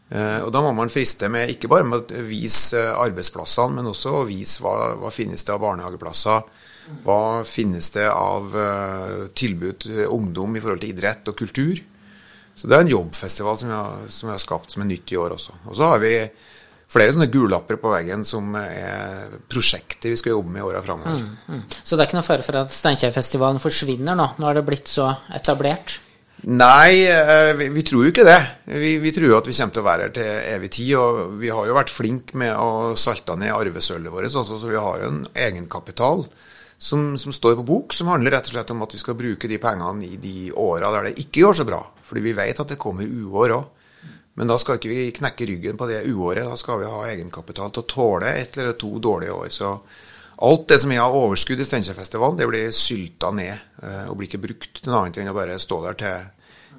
Eh, 0.10 0.40
Og 0.46 0.52
da 0.56 0.62
må 0.64 0.72
man 0.76 0.92
friste 0.92 1.28
med 1.32 1.52
ikke 1.52 1.70
bare 1.72 1.88
med 1.88 2.14
å 2.14 2.24
vise 2.28 2.80
eh, 2.80 2.96
arbeidsplassene, 2.96 3.80
men 3.80 3.92
også 3.92 4.14
å 4.22 4.26
vise 4.28 4.64
hva, 4.64 4.96
hva 5.02 5.12
finnes 5.12 5.44
det 5.44 5.54
av 5.56 5.64
barnehageplasser. 5.66 6.48
Hva 7.04 7.44
finnes 7.44 7.90
det 7.92 8.06
av 8.08 8.54
eh, 8.56 9.26
tilbud 9.36 9.82
til 9.84 10.06
ungdom 10.08 10.56
i 10.56 10.62
forhold 10.64 10.84
til 10.86 10.94
idrett 10.94 11.28
og 11.28 11.36
kultur. 11.36 11.82
Så 12.58 12.70
det 12.70 12.78
er 12.78 12.86
en 12.86 12.94
jobbfestival 12.94 13.60
som 13.60 13.70
vi 13.70 14.32
har, 14.32 14.40
skapt 14.42 14.72
som 14.74 14.86
er 14.86 14.90
nytt 14.94 15.12
i 15.14 15.20
år 15.20 15.36
også. 15.36 15.60
Og 15.68 15.76
så 15.78 15.92
har 15.92 16.00
vi 16.02 16.14
flere 16.88 17.12
sånne 17.14 17.28
gullapper 17.30 17.78
på 17.78 17.92
veggen 17.92 18.24
som 18.26 18.56
er 18.58 19.36
prosjekter 19.52 20.14
vi 20.14 20.18
skal 20.18 20.38
jobbe 20.38 20.56
med 20.56 20.64
i 20.64 20.68
åra 20.70 20.82
framover. 20.82 21.28
Mm. 21.52 21.66
Så 21.84 21.94
det 21.94 22.06
er 22.06 22.10
ikke 22.10 22.18
noe 22.22 22.26
fare 22.26 22.48
for 22.48 22.62
at 22.64 22.74
Steinkjerfestivalen 22.74 23.60
forsvinner 23.62 24.18
nå? 24.18 24.32
Nå 24.40 24.48
har 24.48 24.58
det 24.58 24.66
blitt 24.66 24.90
så 24.90 25.12
etablert? 25.36 26.00
Nei, 26.46 27.02
eh, 27.10 27.56
vi, 27.58 27.70
vi 27.74 27.82
tror 27.82 28.04
jo 28.06 28.12
ikke 28.12 28.26
det. 28.28 28.40
Vi, 28.70 28.98
vi 29.02 29.12
tror 29.12 29.32
jo 29.32 29.38
at 29.40 29.48
vi 29.50 29.56
kommer 29.58 29.74
til 29.74 29.82
å 29.82 29.88
være 29.88 30.06
her 30.06 30.12
til 30.14 30.28
evig 30.54 30.70
tid. 30.76 30.92
Og 31.00 31.40
vi 31.42 31.50
har 31.50 31.66
jo 31.66 31.78
vært 31.78 31.94
flinke 31.94 32.38
med 32.38 32.54
å 32.54 32.94
salte 33.00 33.36
ned 33.40 33.56
arvesølvet 33.56 34.14
vårt 34.14 34.30
så 34.32 34.60
vi 34.62 34.78
har 34.78 35.02
jo 35.02 35.10
en 35.10 35.24
egenkapital 35.34 36.28
som, 36.78 37.16
som 37.18 37.34
står 37.34 37.56
på 37.58 37.66
bok, 37.66 37.96
som 37.98 38.12
handler 38.12 38.38
rett 38.38 38.52
og 38.52 38.54
slett 38.54 38.74
om 38.74 38.86
at 38.86 38.94
vi 38.94 39.02
skal 39.02 39.18
bruke 39.18 39.50
de 39.50 39.58
pengene 39.62 40.06
i 40.06 40.20
de 40.22 40.52
åra 40.54 40.92
der 40.94 41.10
det 41.10 41.24
ikke 41.26 41.48
går 41.48 41.58
så 41.58 41.66
bra. 41.66 41.82
Fordi 42.06 42.24
vi 42.24 42.36
vet 42.38 42.62
at 42.62 42.70
det 42.70 42.80
kommer 42.82 43.10
uår 43.10 43.56
òg. 43.58 43.74
Men 44.38 44.52
da 44.52 44.60
skal 44.62 44.78
ikke 44.78 44.92
vi 44.92 45.08
knekke 45.18 45.48
ryggen 45.50 45.80
på 45.80 45.88
det 45.90 46.04
uåret. 46.06 46.46
Da 46.46 46.58
skal 46.60 46.84
vi 46.84 46.92
ha 46.92 47.08
egenkapital 47.10 47.72
til 47.74 47.82
å 47.82 47.90
tåle 47.90 48.36
ett 48.38 48.60
eller 48.62 48.78
to 48.78 48.92
dårlige 49.02 49.34
år. 49.34 49.50
Så 49.50 49.72
alt 50.46 50.68
det 50.70 50.78
som 50.84 50.94
er 50.94 51.02
av 51.02 51.18
overskudd 51.18 51.64
i 51.64 51.66
Steinkjerfestivalen, 51.66 52.38
det 52.38 52.46
blir 52.52 52.70
sylta 52.70 53.34
ned 53.34 53.67
og 53.78 54.16
blir 54.18 54.30
ikke 54.30 54.42
brukt 54.42 54.82
til 54.82 54.90
noe 54.90 55.04
annet 55.04 55.20
enn 55.22 55.30
å 55.30 55.38
bare 55.38 55.60
stå 55.62 55.78
der 55.84 55.98
til 56.00 56.26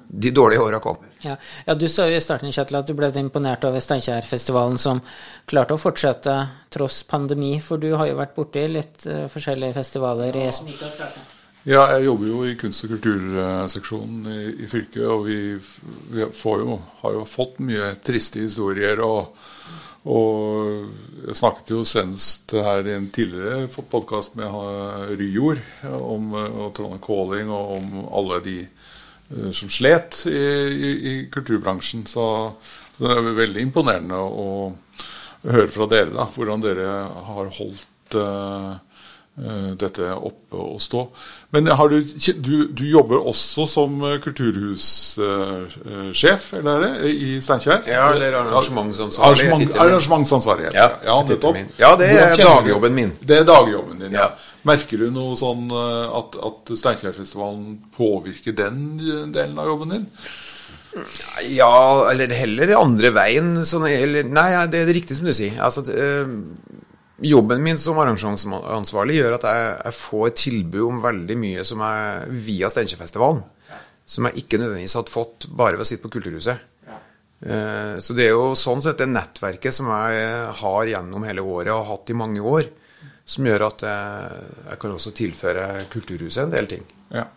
de 0.09 0.31
dårlige 0.31 0.61
åra 0.61 0.79
kommer. 0.79 1.07
Ja. 1.21 1.35
ja, 1.65 1.75
Du 1.75 1.89
sa 1.89 2.07
jo 2.09 2.17
i 2.17 2.21
starten 2.21 2.51
Kjetil, 2.51 2.79
at 2.79 2.87
du 2.87 2.95
ble 2.97 3.11
imponert 3.21 3.65
over 3.67 3.81
Steinkjerfestivalen 3.83 4.79
som 4.81 5.01
klarte 5.49 5.75
å 5.75 5.81
fortsette 5.81 6.35
tross 6.73 7.03
pandemi, 7.05 7.59
for 7.61 7.77
du 7.77 7.91
har 7.93 8.09
jo 8.09 8.17
vært 8.17 8.33
borti 8.37 8.65
litt 8.71 9.05
uh, 9.05 9.27
forskjellige 9.29 9.77
festivaler 9.77 10.39
i 10.39 10.47
Ja, 11.67 11.83
jeg 11.93 12.07
jobber 12.07 12.31
jo 12.31 12.41
i 12.47 12.55
kunst- 12.57 12.87
og 12.87 12.95
kulturseksjonen 12.95 14.31
i, 14.33 14.41
i 14.63 14.69
fylket, 14.71 15.03
og 15.05 15.27
vi, 15.27 15.39
vi 16.09 16.29
får 16.33 16.65
jo, 16.65 16.79
har 17.03 17.17
jo 17.19 17.25
fått 17.29 17.59
mye 17.67 17.93
triste 18.01 18.41
historier. 18.41 19.03
Og, 19.05 19.35
og 20.07 21.27
jeg 21.27 21.35
snakket 21.35 21.73
jo 21.73 21.81
senest 21.87 22.53
her 22.55 22.87
i 22.87 22.95
en 22.95 23.09
tidligere 23.11 23.67
podkast 23.91 24.37
med 24.39 24.53
Ryjord 25.19 25.59
om 25.99 26.31
eh, 26.39 26.59
Trondheim 26.75 27.01
Calling 27.03 27.51
og 27.51 27.73
om 27.75 27.89
alle 28.07 28.39
de 28.45 28.57
eh, 28.63 29.49
som 29.51 29.71
slet 29.71 30.21
i, 30.31 30.39
i, 30.71 30.91
i 31.11 31.15
kulturbransjen. 31.31 32.05
Så 32.07 32.25
det 32.99 33.11
er 33.11 33.31
veldig 33.41 33.65
imponerende 33.67 34.19
å 34.19 34.47
høre 35.43 35.69
fra 35.71 35.87
dere 35.91 36.15
da, 36.15 36.29
hvordan 36.31 36.63
dere 36.63 36.87
har 37.27 37.51
holdt 37.59 38.19
eh, 38.19 38.71
dette 39.79 40.11
oppe 40.15 40.55
og 40.59 40.81
stå. 40.83 41.05
Men 41.51 41.67
har 41.67 41.89
du, 41.89 42.03
du, 42.45 42.67
du 42.77 42.83
jobber 42.85 43.17
også 43.31 43.65
som 43.69 44.01
eh, 44.05 44.19
kulturhussjef, 44.21 46.53
eller 46.59 46.75
er 46.75 46.79
det, 46.83 46.91
i 47.09 47.41
Steinkjer? 47.41 47.79
Ja, 47.89 48.11
eller 48.13 48.33
arrangementsansvarlig, 48.43 49.47
Arrangement, 49.47 49.59
min. 49.65 49.79
arrangementsansvarlig. 49.85 50.65
Ja, 50.75 50.89
ja, 51.05 51.15
nettopp. 51.25 51.55
Ja, 51.81 51.95
det 51.97 52.07
er 52.13 52.35
dagjobben 52.37 52.93
min. 52.93 53.11
Det 53.23 53.37
er 53.41 53.45
dagjobben 53.49 53.99
din, 54.03 54.13
ja. 54.13 54.19
Ja. 54.19 54.29
Merker 54.67 54.97
du 55.01 55.09
noe 55.15 55.35
sånn 55.39 55.71
eh, 55.71 56.07
at, 56.19 56.35
at 56.51 56.59
Steinkjerfestivalen 56.77 57.79
påvirker 57.97 58.51
den 58.57 58.75
delen 59.33 59.57
av 59.57 59.65
jobben 59.71 59.89
din? 59.95 60.05
Ja, 61.53 62.09
eller 62.11 62.27
heller 62.33 62.73
andre 62.77 63.11
veien. 63.15 63.65
Sånn, 63.65 63.85
eller, 63.89 64.23
nei, 64.25 64.67
det 64.69 64.79
er 64.83 64.87
det 64.89 64.95
riktig 64.97 65.17
som 65.17 65.25
du 65.29 65.33
sier. 65.37 65.53
Altså, 65.63 65.81
jobben 67.21 67.63
min 67.63 67.77
som 67.77 67.99
arrangementsansvarlig 68.01 69.19
gjør 69.19 69.37
at 69.37 69.47
jeg, 69.49 69.69
jeg, 69.83 69.95
får 69.99 70.33
tilbud 70.43 70.81
om 70.85 70.99
veldig 71.03 71.37
mye 71.39 71.63
som 71.67 71.83
er 71.85 72.27
via 72.47 72.69
Steinkjerfestivalen. 72.71 73.41
Som 74.09 74.25
jeg 74.27 74.43
ikke 74.43 74.59
nødvendigvis 74.61 74.97
hadde 74.97 75.13
fått 75.13 75.47
bare 75.53 75.77
ved 75.77 75.85
å 75.85 75.89
sitte 75.89 76.05
på 76.07 76.13
Kulturhuset. 76.17 76.65
Uh, 77.39 77.95
så 78.03 78.15
det 78.17 78.25
er 78.27 78.33
jo 78.33 78.51
sånn 78.59 78.81
sett 78.83 78.99
det 78.99 79.07
nettverket 79.07 79.75
som 79.75 79.87
jeg 79.93 80.31
har 80.59 80.89
gjennom 80.91 81.23
hele 81.23 81.45
året 81.45 81.71
og 81.71 81.83
har 81.83 81.91
hatt 81.93 82.11
i 82.11 82.17
mange 82.19 82.43
år, 82.43 82.65
som 83.23 83.47
gjør 83.47 83.69
at 83.69 83.85
jeg, 83.87 84.39
jeg 84.71 84.81
kan 84.81 84.95
også 84.95 85.13
tilføre 85.15 85.67
Kulturhuset 85.93 86.43
en 86.43 86.55
del 86.55 86.67
ting. 86.71 86.83
Ja. 87.13 87.27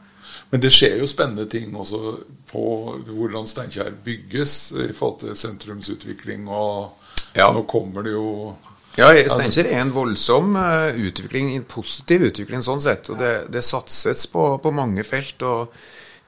Men 0.53 0.61
det 0.61 0.73
skjer 0.75 0.99
jo 1.01 1.09
spennende 1.09 1.47
ting 1.49 1.71
også 1.77 2.17
på 2.51 2.65
hvordan 3.07 3.47
Steinkjer 3.49 3.95
bygges 4.05 4.57
i 4.85 4.91
forhold 4.93 5.23
til 5.23 5.39
sentrumsutvikling. 5.39 6.45
Og 6.45 7.39
ja. 7.39 7.47
nå 7.55 7.63
kommer 7.71 8.05
det 8.05 8.13
jo 8.13 8.53
Ja, 9.01 9.09
Steinkjer 9.09 9.71
er 9.71 9.81
en 9.81 9.93
voldsom 9.95 10.57
eh, 10.61 10.99
utvikling, 11.09 11.55
en 11.57 11.65
positiv 11.65 12.27
utvikling 12.29 12.61
sånn 12.65 12.83
sett. 12.83 13.09
Og 13.09 13.17
det, 13.21 13.33
det 13.53 13.65
satses 13.65 14.27
på, 14.29 14.45
på, 14.61 14.73
mange 14.75 15.05
felt. 15.07 15.41
og 15.49 15.73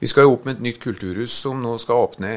Vi 0.01 0.09
skal 0.09 0.25
jo 0.25 0.33
opp 0.33 0.47
med 0.47 0.57
et 0.57 0.65
nytt 0.65 0.79
kulturhus 0.81 1.35
som 1.45 1.61
nå 1.61 1.75
skal 1.81 2.07
åpne 2.07 2.31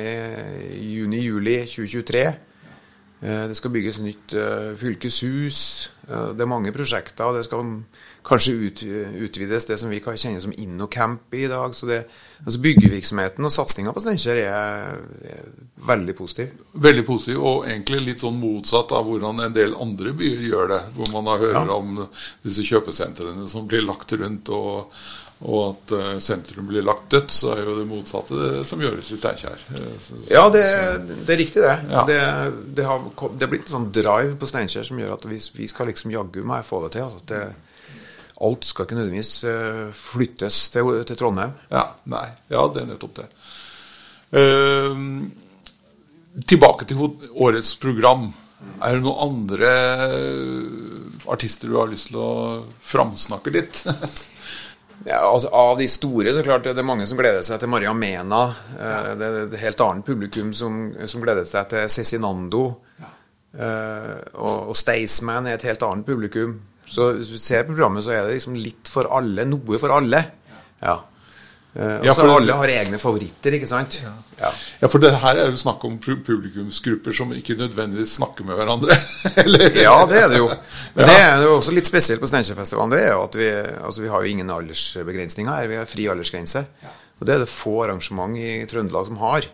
i 0.77 0.91
juni-juli 0.99 1.63
2023. 1.65 2.27
Eh, 2.29 3.45
det 3.49 3.57
skal 3.57 3.73
bygges 3.73 4.03
nytt 4.05 4.37
eh, 4.37 4.75
fylkeshus. 4.77 5.63
Det 6.09 6.45
er 6.45 6.53
mange 6.53 6.75
prosjekter. 6.77 7.25
og 7.31 7.41
det 7.41 7.47
skal 7.49 7.65
kanskje 8.29 8.53
ut, 8.53 8.83
utvides 9.25 9.67
det 9.67 9.79
som 9.81 9.93
vi 9.93 10.01
kan 10.05 10.17
kjenne 10.19 10.41
som 10.43 10.53
InnoCamp 10.53 11.35
i 11.35 11.47
dag. 11.49 11.75
så 11.75 11.87
det, 11.87 12.03
altså 12.45 12.61
Byggevirksomheten 12.61 13.45
og 13.45 13.53
satsinga 13.53 13.95
på 13.95 14.03
Steinkjer 14.05 14.43
er, 14.45 14.99
er, 15.33 15.47
veldig 15.89 16.17
positiv. 16.19 16.53
Veldig 16.73 17.05
positiv, 17.07 17.39
og 17.41 17.69
egentlig 17.69 18.03
litt 18.05 18.25
sånn 18.25 18.41
motsatt 18.41 18.93
av 18.97 19.07
hvordan 19.09 19.47
en 19.47 19.55
del 19.55 19.77
andre 19.81 20.13
byer 20.17 20.43
gjør 20.49 20.75
det. 20.75 20.83
Hvor 20.97 21.15
man 21.15 21.33
har 21.33 21.47
hørt 21.47 21.63
ja. 21.63 21.79
om 21.79 22.03
disse 22.45 22.67
kjøpesentrene 22.67 23.49
som 23.49 23.69
blir 23.71 23.87
lagt 23.87 24.13
rundt, 24.19 24.51
og, 24.53 24.99
og 25.47 25.61
at 25.63 25.95
uh, 25.95 26.09
sentrum 26.25 26.67
blir 26.69 26.85
lagt 26.85 27.09
dødt. 27.15 27.33
Så 27.33 27.55
er 27.55 27.63
jo 27.65 27.79
det 27.79 27.87
motsatte 27.89 28.41
det 28.43 28.67
som 28.69 28.83
gjøres 28.83 29.13
i 29.15 29.21
Steinkjer. 29.21 29.65
Eh, 29.79 30.11
ja, 30.35 30.45
det, 30.53 30.67
det, 31.23 31.33
er 31.33 31.41
riktig, 31.41 31.63
det. 31.65 31.79
Ja. 31.95 32.05
Det, 32.11 32.21
det, 32.77 32.85
har, 32.91 33.09
det 33.39 33.49
er 33.49 33.55
blitt 33.55 33.71
en 33.71 33.79
sånn 33.79 33.89
drive 33.95 34.37
på 34.37 34.51
Steinkjer 34.51 34.85
som 34.91 35.01
gjør 35.01 35.17
at 35.17 35.25
vi, 35.31 35.41
vi 35.63 35.71
skal 35.71 35.89
liksom 35.93 36.13
jaggu 36.13 36.43
meg 36.45 36.67
få 36.69 36.83
det 36.85 36.99
til. 36.99 37.09
altså 37.09 37.25
det 37.33 37.47
alt 38.41 38.65
skal 38.65 38.87
ikke 38.87 38.99
nødvendigvis 38.99 39.33
eh, 39.51 39.85
flyttes 39.95 40.61
til, 40.75 40.93
til 41.09 41.19
Trondheim. 41.19 41.55
Ja, 41.73 41.89
nei. 42.11 42.27
Ja, 42.53 42.67
det 42.71 42.85
er 42.85 42.91
nettopp 42.93 43.17
det. 43.19 43.27
Uh, 44.29 45.01
tilbake 46.47 46.87
til 46.87 47.01
årets 47.33 47.75
program. 47.81 48.29
Er 48.85 48.99
det 48.99 49.03
noen 49.03 49.23
andre 49.25 49.71
artister 51.31 51.71
du 51.71 51.79
har 51.79 51.91
lyst 51.91 52.11
til 52.13 52.21
å 52.21 52.31
framsnakke 52.85 53.55
litt? 53.55 53.83
ja, 55.09 55.23
altså 55.23 55.51
Av 55.55 55.79
de 55.81 55.89
store 55.91 56.35
så 56.37 56.43
klart 56.45 56.67
det 56.69 56.77
er 56.77 56.87
mange 56.87 57.07
som 57.11 57.19
gleder 57.19 57.43
seg 57.47 57.63
til 57.63 57.73
Maria 57.73 57.95
Mena. 57.97 58.43
Ja. 58.77 58.97
det 59.19 59.29
er 59.29 59.41
et 59.47 59.61
helt 59.65 59.83
annet 59.87 60.07
publikum 60.07 60.53
som, 60.55 60.91
som 61.11 61.25
gleder 61.25 61.49
seg 61.49 61.73
til 61.73 61.91
Cezinando. 61.91 62.67
Uh, 63.59 64.19
og, 64.37 64.69
og 64.71 64.77
Staysman 64.77 65.49
er 65.49 65.59
et 65.59 65.71
helt 65.71 65.83
annet 65.89 66.07
publikum. 66.07 66.59
Så 66.89 67.13
hvis 67.19 67.31
du 67.35 67.39
ser 67.41 67.69
programmet, 67.69 68.05
så 68.05 68.15
er 68.17 68.27
det 68.27 68.39
liksom 68.39 68.57
litt 68.59 68.91
for 68.91 69.11
alle. 69.15 69.45
Noe 69.49 69.81
for 69.81 69.93
alle. 69.95 70.25
Ja. 70.81 70.99
Uh, 71.79 72.01
og 72.01 72.07
så 72.17 72.25
ja, 72.25 72.33
alle 72.33 72.55
har 72.59 72.71
egne 72.73 72.99
favoritter, 72.99 73.55
ikke 73.55 73.69
sant? 73.71 73.99
Ja. 74.03 74.11
Ja. 74.41 74.49
ja. 74.81 74.89
for 74.91 75.03
det 75.05 75.13
her 75.21 75.39
er 75.39 75.51
jo 75.53 75.59
snakk 75.61 75.85
om 75.87 75.99
publikumsgrupper 76.01 77.15
som 77.15 77.35
ikke 77.37 77.59
nødvendigvis 77.61 78.17
snakker 78.19 78.47
med 78.49 78.59
hverandre. 78.59 78.97
ja, 79.85 79.93
det 80.11 80.23
er 80.25 80.33
det 80.33 80.41
jo. 80.41 80.49
Men 80.97 81.13
det 81.13 81.19
er 81.21 81.45
jo 81.45 81.53
også 81.59 81.77
litt 81.77 81.87
spesielt 81.87 82.25
på 82.25 82.31
Steinkjerfestivalen. 82.31 82.97
Det 82.97 83.03
er 83.05 83.13
jo 83.13 83.21
at 83.29 83.39
vi, 83.39 83.51
altså 83.85 84.03
vi 84.03 84.11
har 84.15 84.25
jo 84.25 84.33
ingen 84.33 84.51
aldersbegrensninger 84.57 85.53
her. 85.53 85.71
Vi 85.71 85.79
har 85.79 85.93
fri 85.93 86.09
aldersgrense. 86.11 86.65
Og 87.19 87.29
det 87.29 87.37
er 87.37 87.45
det 87.45 87.53
få 87.53 87.77
arrangement 87.85 88.35
i 88.41 88.65
Trøndelag 88.71 89.07
som 89.11 89.21
har. 89.23 89.47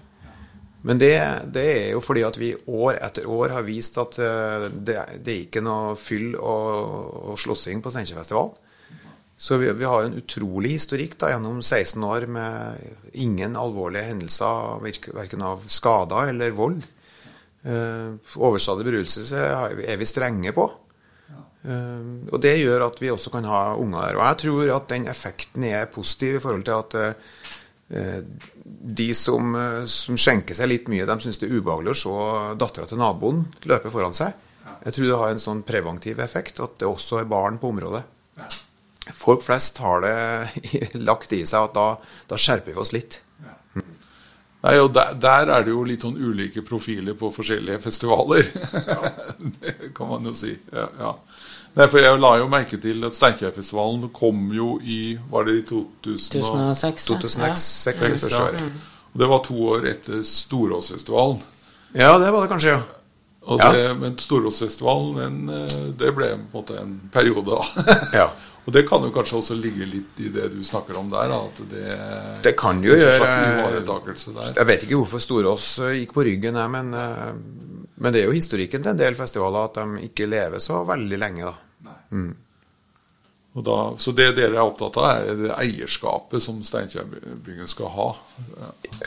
Men 0.84 1.00
det, 1.00 1.14
det, 1.54 1.64
er 1.64 1.86
jo 1.94 2.02
fordi 2.04 2.22
at 2.26 2.36
vi 2.36 2.50
år 2.68 2.98
etter 3.06 3.24
år 3.30 3.54
har 3.56 3.64
vist 3.64 3.96
at 4.02 4.18
eh, 4.20 4.66
det, 4.68 4.98
det 5.24 5.32
er 5.32 5.46
ikke 5.46 5.62
noe 5.64 5.94
fyll 5.96 6.34
og, 6.36 7.30
og 7.32 7.40
slåssing 7.40 7.80
på 7.80 7.92
Steinkjerfestivalen. 7.94 8.60
Så 9.36 9.56
vi, 9.56 9.70
vi, 9.72 9.86
har 9.88 10.04
en 10.04 10.18
utrolig 10.20 10.76
historikk 10.76 11.16
da, 11.18 11.32
gjennom 11.32 11.58
16 11.62 12.04
år 12.06 12.26
med 12.30 13.16
ingen 13.18 13.56
alvorlige 13.58 14.06
hendelser, 14.06 14.84
verken 15.16 15.42
av 15.44 15.64
skader 15.66 16.30
eller 16.30 16.54
vold. 16.54 16.84
Uh, 17.64 18.20
overstadig 18.36 18.84
beruselse 18.86 19.40
er 19.40 19.98
vi 19.98 20.06
strenge 20.06 20.52
på. 20.54 20.68
Uh, 21.64 22.28
og 22.30 22.38
det 22.44 22.58
gjør 22.60 22.86
at 22.86 23.00
vi 23.02 23.10
også 23.10 23.32
kan 23.34 23.48
ha 23.48 23.62
unger. 23.80 24.20
Og 24.20 24.22
jeg 24.28 24.40
tror 24.44 24.74
at 24.76 24.88
den 24.92 25.08
effekten 25.10 25.66
er 25.66 25.90
positiv 25.92 26.38
i 26.38 26.44
forhold 26.44 26.68
til 26.68 26.78
at 26.78 26.98
uh, 27.00 28.22
de 28.84 29.14
som, 29.14 29.54
eh, 29.56 29.84
som, 29.86 30.16
skjenker 30.16 30.56
seg 30.56 30.68
litt 30.68 30.88
mye, 30.92 31.06
de 31.08 31.16
syns 31.20 31.40
det 31.40 31.48
er 31.48 31.56
ubehagelig 31.56 31.94
å 31.94 32.00
se 32.02 32.56
dattera 32.60 32.88
til 32.90 33.00
naboen 33.00 33.46
løpe 33.64 33.92
foran 33.92 34.16
seg. 34.16 34.34
Jeg 34.84 34.92
tror 34.92 35.06
det 35.08 35.20
har 35.20 35.32
en 35.32 35.40
sånn 35.40 35.62
preventiv 35.64 36.20
effekt, 36.20 36.60
at 36.60 36.76
det 36.80 36.88
også 36.88 37.22
er 37.22 37.30
barn 37.30 37.56
på 37.60 37.70
området. 37.72 38.02
Folk 39.16 39.44
flest 39.44 39.80
har 39.84 40.04
det 40.04 40.16
lagt 41.08 41.32
i 41.32 41.44
seg 41.48 41.70
at 41.70 41.76
da, 41.76 41.86
da 42.28 42.40
skjerper 42.40 42.72
vi 42.72 42.80
oss 42.80 42.92
litt. 42.96 43.20
Nei, 44.64 44.78
og 44.80 44.94
der, 44.96 45.12
der, 45.20 45.50
er 45.52 45.64
det 45.64 45.74
jo 45.74 45.82
litt 45.84 46.04
sånn 46.04 46.16
ulike 46.16 46.62
profiler 46.64 47.16
på 47.20 47.28
forskjellige 47.34 47.82
festivaler. 47.84 48.46
det 49.60 49.90
kan 49.96 50.08
man 50.08 50.24
jo 50.30 50.32
si. 50.36 50.54
Ja, 50.72 50.86
ja. 51.00 51.10
Nei, 51.74 51.86
for 51.90 51.98
Jeg 51.98 52.18
la 52.22 52.32
jo 52.38 52.50
merke 52.50 52.78
til 52.78 53.02
at 53.06 53.16
Steinkjerfestivalen 53.18 54.08
kom 54.14 54.46
jo 54.54 54.76
i 54.78 55.16
Var 55.30 55.48
det 55.48 55.54
i 55.58 55.64
2006? 55.66 57.08
2006, 57.08 58.28
ja. 58.30 58.44
ja. 58.54 58.68
Og 59.14 59.22
Det 59.22 59.30
var 59.30 59.42
to 59.46 59.56
år 59.74 59.88
etter 59.90 60.22
Storåsfestivalen. 60.26 61.42
Ja, 61.94 62.16
det 62.18 62.30
var 62.34 62.42
det 62.42 62.50
kanskje, 62.50 62.76
ja. 62.76 62.82
Og 63.44 63.60
ja. 63.60 63.92
Men 63.94 64.16
Storåsfestivalen, 64.18 65.50
eh, 65.50 65.76
det 65.98 66.10
ble 66.16 66.30
på 66.32 66.38
en 66.38 66.48
måte 66.54 66.78
en 66.80 66.96
periode, 67.12 67.46
da. 67.50 68.00
ja. 68.22 68.32
Og 68.64 68.72
det 68.72 68.86
kan 68.88 69.02
jo 69.04 69.10
kanskje 69.12 69.36
også 69.42 69.54
ligge 69.60 69.84
litt 69.84 70.20
i 70.24 70.30
det 70.32 70.46
du 70.54 70.62
snakker 70.64 70.96
om 70.96 71.10
der? 71.12 71.32
At 71.36 71.58
det, 71.68 71.96
det 72.46 72.54
kan 72.56 72.78
jo 72.80 72.94
gjøre 72.96 73.18
Jeg 74.56 74.68
vet 74.70 74.86
ikke 74.86 75.00
hvorfor 75.02 75.20
Storås 75.20 75.66
eh, 75.84 75.98
gikk 76.00 76.14
på 76.16 76.24
ryggen, 76.24 76.56
men, 76.72 76.94
eh, 76.96 77.28
men 78.00 78.16
det 78.16 78.22
er 78.22 78.30
jo 78.30 78.38
historikken 78.38 78.80
til 78.80 78.94
en 78.94 79.02
del 79.02 79.18
festivaler 79.18 79.68
at 79.68 79.82
de 79.82 80.06
ikke 80.08 80.30
lever 80.32 80.64
så 80.64 80.80
veldig 80.88 81.20
lenge. 81.20 81.52
da. 81.52 81.63
Mm. 82.10 82.32
Da, 83.54 83.94
så 83.98 84.10
det 84.10 84.32
dere 84.34 84.56
er 84.56 84.66
opptatt 84.66 84.96
av, 84.98 85.04
er 85.22 85.36
det 85.38 85.50
eierskapet 85.54 86.42
som 86.42 86.58
Steinkjerbyggen 86.66 87.70
skal 87.70 87.92
ha? 87.94 88.06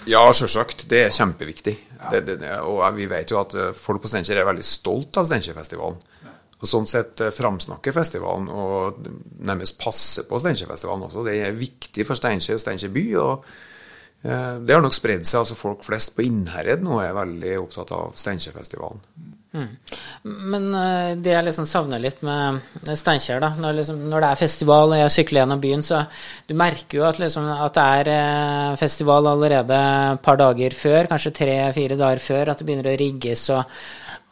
Ja, 0.08 0.22
selvsagt. 0.32 0.86
Det 0.88 1.02
er 1.04 1.16
kjempeviktig. 1.16 1.74
Ja. 1.98 2.14
Det, 2.14 2.38
det, 2.40 2.54
og 2.64 2.80
vi 2.96 3.10
vet 3.12 3.34
jo 3.34 3.42
at 3.42 3.58
eh, 3.60 3.74
folk 3.76 4.06
på 4.06 4.12
Steinkjer 4.12 4.40
er 4.40 4.48
veldig 4.48 4.64
stolt 4.64 5.20
av 5.20 5.28
Steinkjerfestivalen. 5.28 6.00
Og 6.58 6.66
Sånn 6.66 6.88
sett 6.90 7.22
framsnakker 7.38 7.94
festivalen 7.94 8.48
og 8.50 9.04
nærmest 9.46 9.78
passer 9.78 10.26
på 10.26 10.40
Steinkjerfestivalen 10.42 11.06
også. 11.06 11.26
Det 11.28 11.36
er 11.44 11.58
viktig 11.58 12.08
for 12.08 12.18
Steinkjer 12.18 12.58
og 12.58 12.64
Steinkjer 12.64 12.94
by. 12.96 13.06
og 13.20 13.34
eh, 13.36 13.66
Det 14.22 14.74
har 14.74 14.82
nok 14.84 14.96
spredd 14.96 15.28
seg. 15.28 15.44
altså 15.44 15.56
Folk 15.56 15.86
flest 15.86 16.16
på 16.18 16.26
Innherred 16.26 16.82
nå 16.84 16.98
er 17.04 17.16
veldig 17.16 17.58
opptatt 17.62 17.94
av 17.96 18.16
Steinkjerfestivalen. 18.18 19.04
Mm. 19.58 19.68
Men 20.52 20.66
uh, 20.76 21.12
det 21.18 21.32
jeg 21.32 21.46
liksom 21.48 21.68
savner 21.70 22.02
litt 22.02 22.20
med 22.26 22.60
Steinkjer, 23.00 23.40
da, 23.42 23.54
når, 23.58 23.78
liksom, 23.80 24.02
når, 24.12 24.24
det 24.24 24.32
er 24.32 24.42
festival 24.42 24.92
og 24.94 25.00
jeg 25.00 25.14
sykler 25.16 25.42
gjennom 25.42 25.62
byen, 25.64 25.86
så 25.86 26.02
du 26.48 26.54
merker 26.60 27.00
jo 27.00 27.06
at, 27.08 27.22
liksom, 27.22 27.48
at 27.56 27.78
det 27.78 27.86
er 28.02 28.12
uh, 28.12 28.76
festival 28.80 29.32
allerede 29.32 29.80
et 30.18 30.26
par 30.26 30.40
dager 30.42 30.76
før, 30.76 31.08
kanskje 31.14 31.36
tre-fire 31.40 32.00
dager 32.00 32.24
før, 32.24 32.52
at 32.52 32.60
det 32.60 32.68
begynner 32.68 32.92
å 32.92 32.98
rigges 33.00 33.48
og 33.56 33.64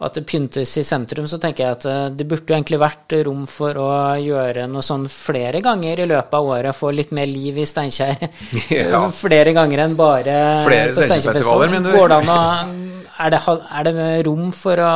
at 0.04 0.18
det 0.18 0.26
pyntes 0.28 0.74
i 0.76 0.84
sentrum, 0.84 1.28
så 1.28 1.38
tenker 1.40 1.64
jeg 1.64 1.78
at 1.78 1.86
uh, 1.88 2.08
det 2.12 2.28
burde 2.28 2.52
jo 2.52 2.58
egentlig 2.58 2.82
vært 2.82 3.16
rom 3.28 3.46
for 3.48 3.78
å 3.80 3.90
gjøre 4.20 4.66
noe 4.68 4.84
sånn 4.84 5.06
flere 5.12 5.62
ganger 5.64 6.04
i 6.04 6.10
løpet 6.10 6.36
av 6.36 6.50
året, 6.52 6.76
få 6.76 6.92
litt 6.92 7.14
mer 7.16 7.30
liv 7.32 7.62
i 7.62 7.68
Steinkjer. 7.70 8.28
Ja. 8.76 9.06
flere 9.24 9.54
ganger 9.56 9.86
enn 9.86 9.96
bare 9.96 10.36
flere 10.66 10.92
på 10.92 11.06
Steinkjerfestivaler, 11.06 11.72
mener 11.78 11.96
du? 11.96 12.02
Å 12.02 12.96
er 13.16 13.32
det, 13.32 13.40
er 13.48 13.88
det 13.88 14.06
rom 14.28 14.50
for 14.52 14.80
å 14.84 14.92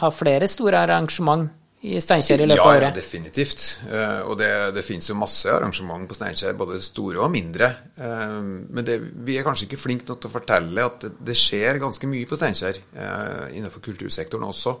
ha 0.00 0.08
flere 0.14 0.48
store 0.48 0.80
arrangement 0.86 1.50
i 1.80 2.00
Steinkjer 2.02 2.42
i 2.42 2.46
løpet 2.48 2.64
av 2.64 2.72
året? 2.72 2.88
Ja, 2.88 2.94
definitivt. 2.96 3.64
Eh, 3.86 4.20
og 4.26 4.38
det, 4.40 4.50
det 4.74 4.82
finnes 4.82 5.06
jo 5.10 5.14
masse 5.18 5.50
arrangement 5.52 6.08
på 6.10 6.16
Steinkjer, 6.18 6.56
både 6.58 6.80
store 6.82 7.20
og 7.22 7.30
mindre. 7.30 7.68
Eh, 7.94 8.38
men 8.42 8.86
det, 8.86 8.96
vi 9.26 9.36
er 9.38 9.46
kanskje 9.46 9.68
ikke 9.68 9.78
flinke 9.78 10.08
nok 10.08 10.18
til 10.18 10.30
å 10.30 10.34
fortelle 10.34 10.86
at 10.90 11.06
det, 11.06 11.36
skjer 11.38 11.78
ganske 11.82 12.10
mye 12.10 12.26
på 12.26 12.38
Steinkjer 12.38 12.80
eh, 12.82 13.44
innenfor 13.60 13.84
kultursektoren 13.84 14.48
også. 14.48 14.78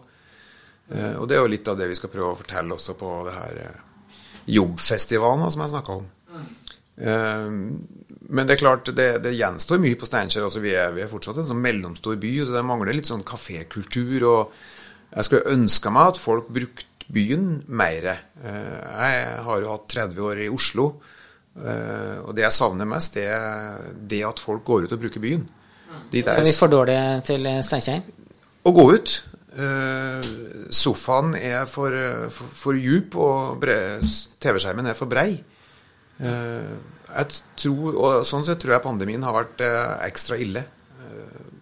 Og 0.88 1.26
det 1.28 1.36
er 1.36 1.42
jo 1.42 1.50
litt 1.52 1.68
av 1.68 1.76
det 1.76 1.84
vi 1.90 1.96
skal 1.98 2.08
prøve 2.08 2.30
å 2.32 2.36
fortelle 2.38 2.72
også 2.72 2.94
på 2.96 3.08
det 3.26 3.32
her 3.34 3.58
jobbfestivalen 4.48 5.50
som 5.52 5.60
jeg 5.60 5.72
snakka 5.74 5.96
om. 5.98 6.06
men 8.32 8.48
det 8.48 8.54
er 8.54 8.60
klart, 8.62 8.88
det, 8.96 9.08
det 9.20 9.34
gjenstår 9.36 9.82
mye 9.84 9.98
på 10.00 10.08
Steinkjer. 10.08 10.46
Altså, 10.46 10.62
vi, 10.64 10.72
vi 10.72 11.04
er 11.04 11.10
fortsatt 11.12 11.42
en 11.42 11.50
sånn 11.50 11.60
mellomstor 11.60 12.16
by, 12.16 12.32
så 12.40 12.56
det 12.56 12.64
mangler 12.64 12.96
litt 12.96 13.10
sånn 13.10 13.26
kafékultur. 13.28 14.24
Og 14.30 14.56
jeg 15.08 15.24
skulle 15.24 15.54
ønska 15.54 15.92
meg 15.94 16.12
at 16.12 16.20
folk 16.20 16.50
brukte 16.52 16.88
byen 17.12 17.62
mer. 17.68 18.10
Eh, 18.44 18.80
jeg 18.84 19.38
har 19.46 19.62
jo 19.62 19.72
hatt 19.72 19.88
30 19.94 20.26
år 20.28 20.42
i 20.44 20.50
Oslo, 20.52 20.90
eh, 21.56 22.18
og 22.24 22.34
det 22.36 22.44
jeg 22.44 22.56
savner 22.58 22.88
mest, 22.88 23.16
det 23.16 23.28
er 23.32 23.88
det 24.10 24.22
at 24.28 24.42
folk 24.42 24.64
går 24.66 24.86
ut 24.86 24.94
og 24.96 25.00
bruker 25.06 25.24
byen. 25.24 25.46
De 26.12 26.22
er 26.22 26.44
vi 26.44 26.54
for 26.56 26.72
dårlige 26.72 27.20
til 27.26 27.48
Steinkjer? 27.64 28.04
Å 28.68 28.72
gå 28.76 28.84
ut. 28.94 29.14
Eh, 29.58 30.28
sofaen 30.70 31.34
er 31.38 31.64
for, 31.68 31.94
for, 32.32 32.56
for 32.64 32.78
djup, 32.78 33.16
og 33.16 33.64
TV-skjermen 33.64 34.92
er 34.92 34.98
for 34.98 35.10
brei. 35.10 35.30
Jeg 36.18 37.40
tror, 37.56 37.94
og 37.94 38.26
Sånn 38.26 38.44
sett 38.44 38.60
tror 38.60 38.74
jeg 38.74 38.84
pandemien 38.84 39.22
har 39.24 39.36
vært 39.36 39.62
ekstra 40.04 40.36
ille. 40.40 40.64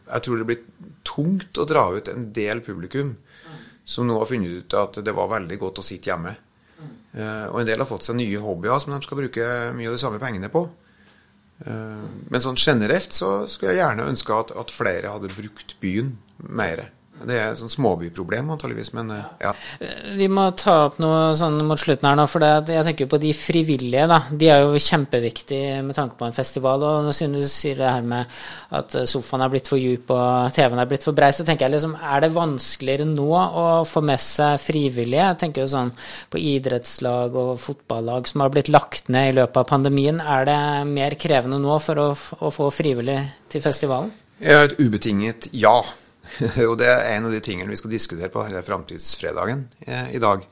Jeg 0.07 0.25
tror 0.25 0.41
det 0.41 0.47
blir 0.49 0.63
tungt 1.07 1.59
å 1.61 1.67
dra 1.69 1.85
ut 1.95 2.09
en 2.11 2.31
del 2.35 2.63
publikum 2.65 3.15
som 3.87 4.07
nå 4.07 4.16
har 4.18 4.29
funnet 4.29 4.51
ut 4.51 4.75
at 4.77 4.99
det 5.07 5.14
var 5.14 5.31
veldig 5.31 5.59
godt 5.61 5.81
å 5.81 5.87
sitte 5.87 6.11
hjemme. 6.11 6.35
Uh, 7.16 7.46
og 7.49 7.61
en 7.62 7.68
del 7.68 7.81
har 7.81 7.88
fått 7.88 8.05
seg 8.05 8.18
nye 8.18 8.40
hobbyer 8.42 8.83
som 8.83 8.92
de 8.92 8.99
skal 9.05 9.20
bruke 9.22 9.46
mye 9.77 9.88
av 9.88 9.96
de 9.96 10.03
samme 10.03 10.20
pengene 10.20 10.51
på. 10.53 10.66
Uh, 11.64 12.05
men 12.29 12.42
sånn 12.42 12.59
generelt 12.61 13.14
så 13.16 13.46
skulle 13.49 13.77
jeg 13.77 13.81
gjerne 13.85 14.09
ønske 14.11 14.37
at, 14.37 14.53
at 14.59 14.75
flere 14.75 15.14
hadde 15.14 15.33
brukt 15.33 15.77
byen 15.81 16.16
mer. 16.37 16.88
Det 17.16 17.37
er 17.37 17.46
et 17.48 17.59
sånn 17.59 17.72
småbyproblem, 17.72 18.50
antageligvis, 18.52 18.90
men 18.96 19.11
eh, 19.14 19.29
ja. 19.46 19.52
Vi 20.18 20.26
må 20.29 20.50
ta 20.59 20.74
opp 20.87 20.98
noe 21.00 21.31
sånn 21.38 21.57
mot 21.64 21.81
slutten 21.81 22.09
her 22.11 22.18
nå, 22.18 22.26
for 22.29 22.44
det, 22.44 22.74
jeg 22.74 22.85
tenker 22.90 23.09
på 23.11 23.20
de 23.22 23.33
frivillige. 23.37 24.05
da. 24.11 24.20
De 24.31 24.50
er 24.52 24.64
jo 24.64 24.83
kjempeviktige 24.83 25.81
med 25.87 25.96
tanke 25.96 26.18
på 26.18 26.29
en 26.29 26.37
festival. 26.37 26.85
Og 26.85 27.09
siden 27.16 27.38
du 27.38 27.46
sier 27.48 27.79
det 27.81 27.88
her 27.88 28.05
med 28.07 28.37
at 28.76 28.98
sofaen 29.09 29.46
er 29.46 29.52
blitt 29.55 29.70
for 29.70 29.81
djup 29.81 30.12
og 30.14 30.52
TV-en 30.57 30.83
er 30.83 30.90
blitt 30.90 31.07
for 31.07 31.16
brei, 31.16 31.33
så 31.33 31.46
tenker 31.46 31.66
jeg 31.66 31.76
liksom, 31.79 31.96
er 31.96 32.24
det 32.24 32.33
vanskeligere 32.37 33.09
nå 33.09 33.29
å 33.33 33.66
få 33.88 34.05
med 34.05 34.22
seg 34.22 34.61
frivillige? 34.62 35.31
Jeg 35.33 35.40
tenker 35.42 35.64
jo 35.64 35.72
sånn 35.72 35.92
på 36.33 36.40
idrettslag 36.40 37.37
og 37.40 37.57
fotballag 37.62 38.29
som 38.29 38.44
har 38.44 38.52
blitt 38.52 38.72
lagt 38.72 39.09
ned 39.12 39.33
i 39.33 39.37
løpet 39.40 39.62
av 39.62 39.70
pandemien. 39.72 40.20
Er 40.20 40.48
det 40.48 40.61
mer 40.92 41.16
krevende 41.20 41.61
nå 41.62 41.81
for 41.83 42.02
å, 42.02 42.09
å 42.12 42.52
få 42.52 42.70
frivillig 42.74 43.22
til 43.52 43.64
festivalen? 43.64 44.12
Et 44.40 44.74
ubetinget 44.76 45.48
ja. 45.57 45.81
og 46.71 46.75
det 46.81 46.89
er 46.91 47.12
en 47.15 47.29
av 47.29 47.35
de 47.35 47.43
tingene 47.45 47.71
vi 47.71 47.79
skal 47.79 47.93
diskutere 47.93 48.33
på 48.33 48.45
Framtidsfredagen 48.67 49.67
eh, 49.87 50.11
i 50.17 50.23
dag. 50.23 50.43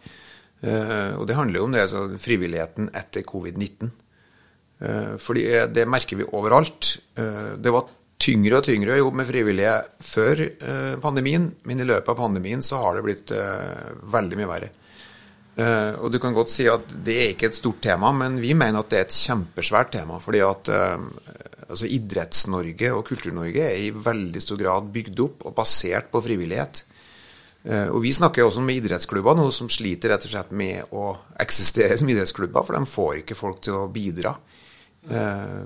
Eh, 0.61 1.13
og 1.19 1.27
det 1.29 1.37
handler 1.39 1.61
jo 1.61 1.67
om 1.69 1.75
det, 1.75 1.85
altså 1.85 2.07
frivilligheten 2.21 2.91
etter 2.97 3.27
covid-19. 3.27 3.91
Eh, 4.85 5.13
fordi 5.21 5.45
det 5.75 5.89
merker 5.91 6.21
vi 6.21 6.31
overalt. 6.31 6.97
Det 7.15 7.75
var 7.75 7.91
tyngre 8.25 8.61
og 8.61 8.67
tyngre 8.67 8.95
å 8.95 9.03
jobbe 9.03 9.21
med 9.21 9.29
frivillige 9.29 9.75
før 10.01 10.41
pandemien, 11.03 11.51
men 11.69 11.83
i 11.83 11.87
løpet 11.87 12.09
av 12.13 12.19
pandemien 12.23 12.63
så 12.65 12.79
har 12.81 12.97
det 12.97 13.05
blitt 13.05 13.33
veldig 14.15 14.39
mye 14.39 14.49
verre. 14.49 14.71
Og 16.01 16.09
du 16.11 16.17
kan 16.23 16.35
godt 16.35 16.51
si 16.51 16.65
at 16.71 16.95
det 17.05 17.17
er 17.21 17.33
ikke 17.35 17.51
et 17.51 17.59
stort 17.59 17.83
tema, 17.85 18.11
men 18.17 18.41
vi 18.43 18.55
mener 18.59 18.81
at 18.81 18.91
det 18.91 19.01
er 19.01 19.05
et 19.07 19.19
kjempesvært 19.19 19.93
tema. 19.95 20.19
fordi 20.23 20.41
at 20.47 20.71
altså 21.75 21.91
Idretts-Norge 21.91 22.91
og 22.95 23.05
Kultur-Norge 23.09 23.69
er 23.69 23.85
i 23.85 23.93
veldig 23.93 24.43
stor 24.43 24.61
grad 24.61 24.91
bygd 24.95 25.23
opp 25.27 25.47
og 25.49 25.57
basert 25.59 26.11
på 26.13 26.23
frivillighet. 26.25 26.85
Eh, 27.65 27.89
og 27.89 28.03
Vi 28.05 28.13
snakker 28.13 28.45
også 28.45 28.63
med 28.65 28.83
idrettsklubber 28.83 29.37
nå 29.39 29.49
som 29.55 29.71
sliter 29.73 30.13
rett 30.13 30.27
og 30.27 30.35
slett 30.35 30.51
med 30.53 30.93
å 30.93 31.15
eksistere 31.41 31.97
som 31.99 32.11
idrettsklubber, 32.13 32.67
for 32.67 32.77
de 32.77 32.93
får 32.97 33.23
ikke 33.23 33.39
folk 33.39 33.63
til 33.65 33.79
å 33.79 33.89
bidra. 33.93 34.37
Eh, 35.05 35.65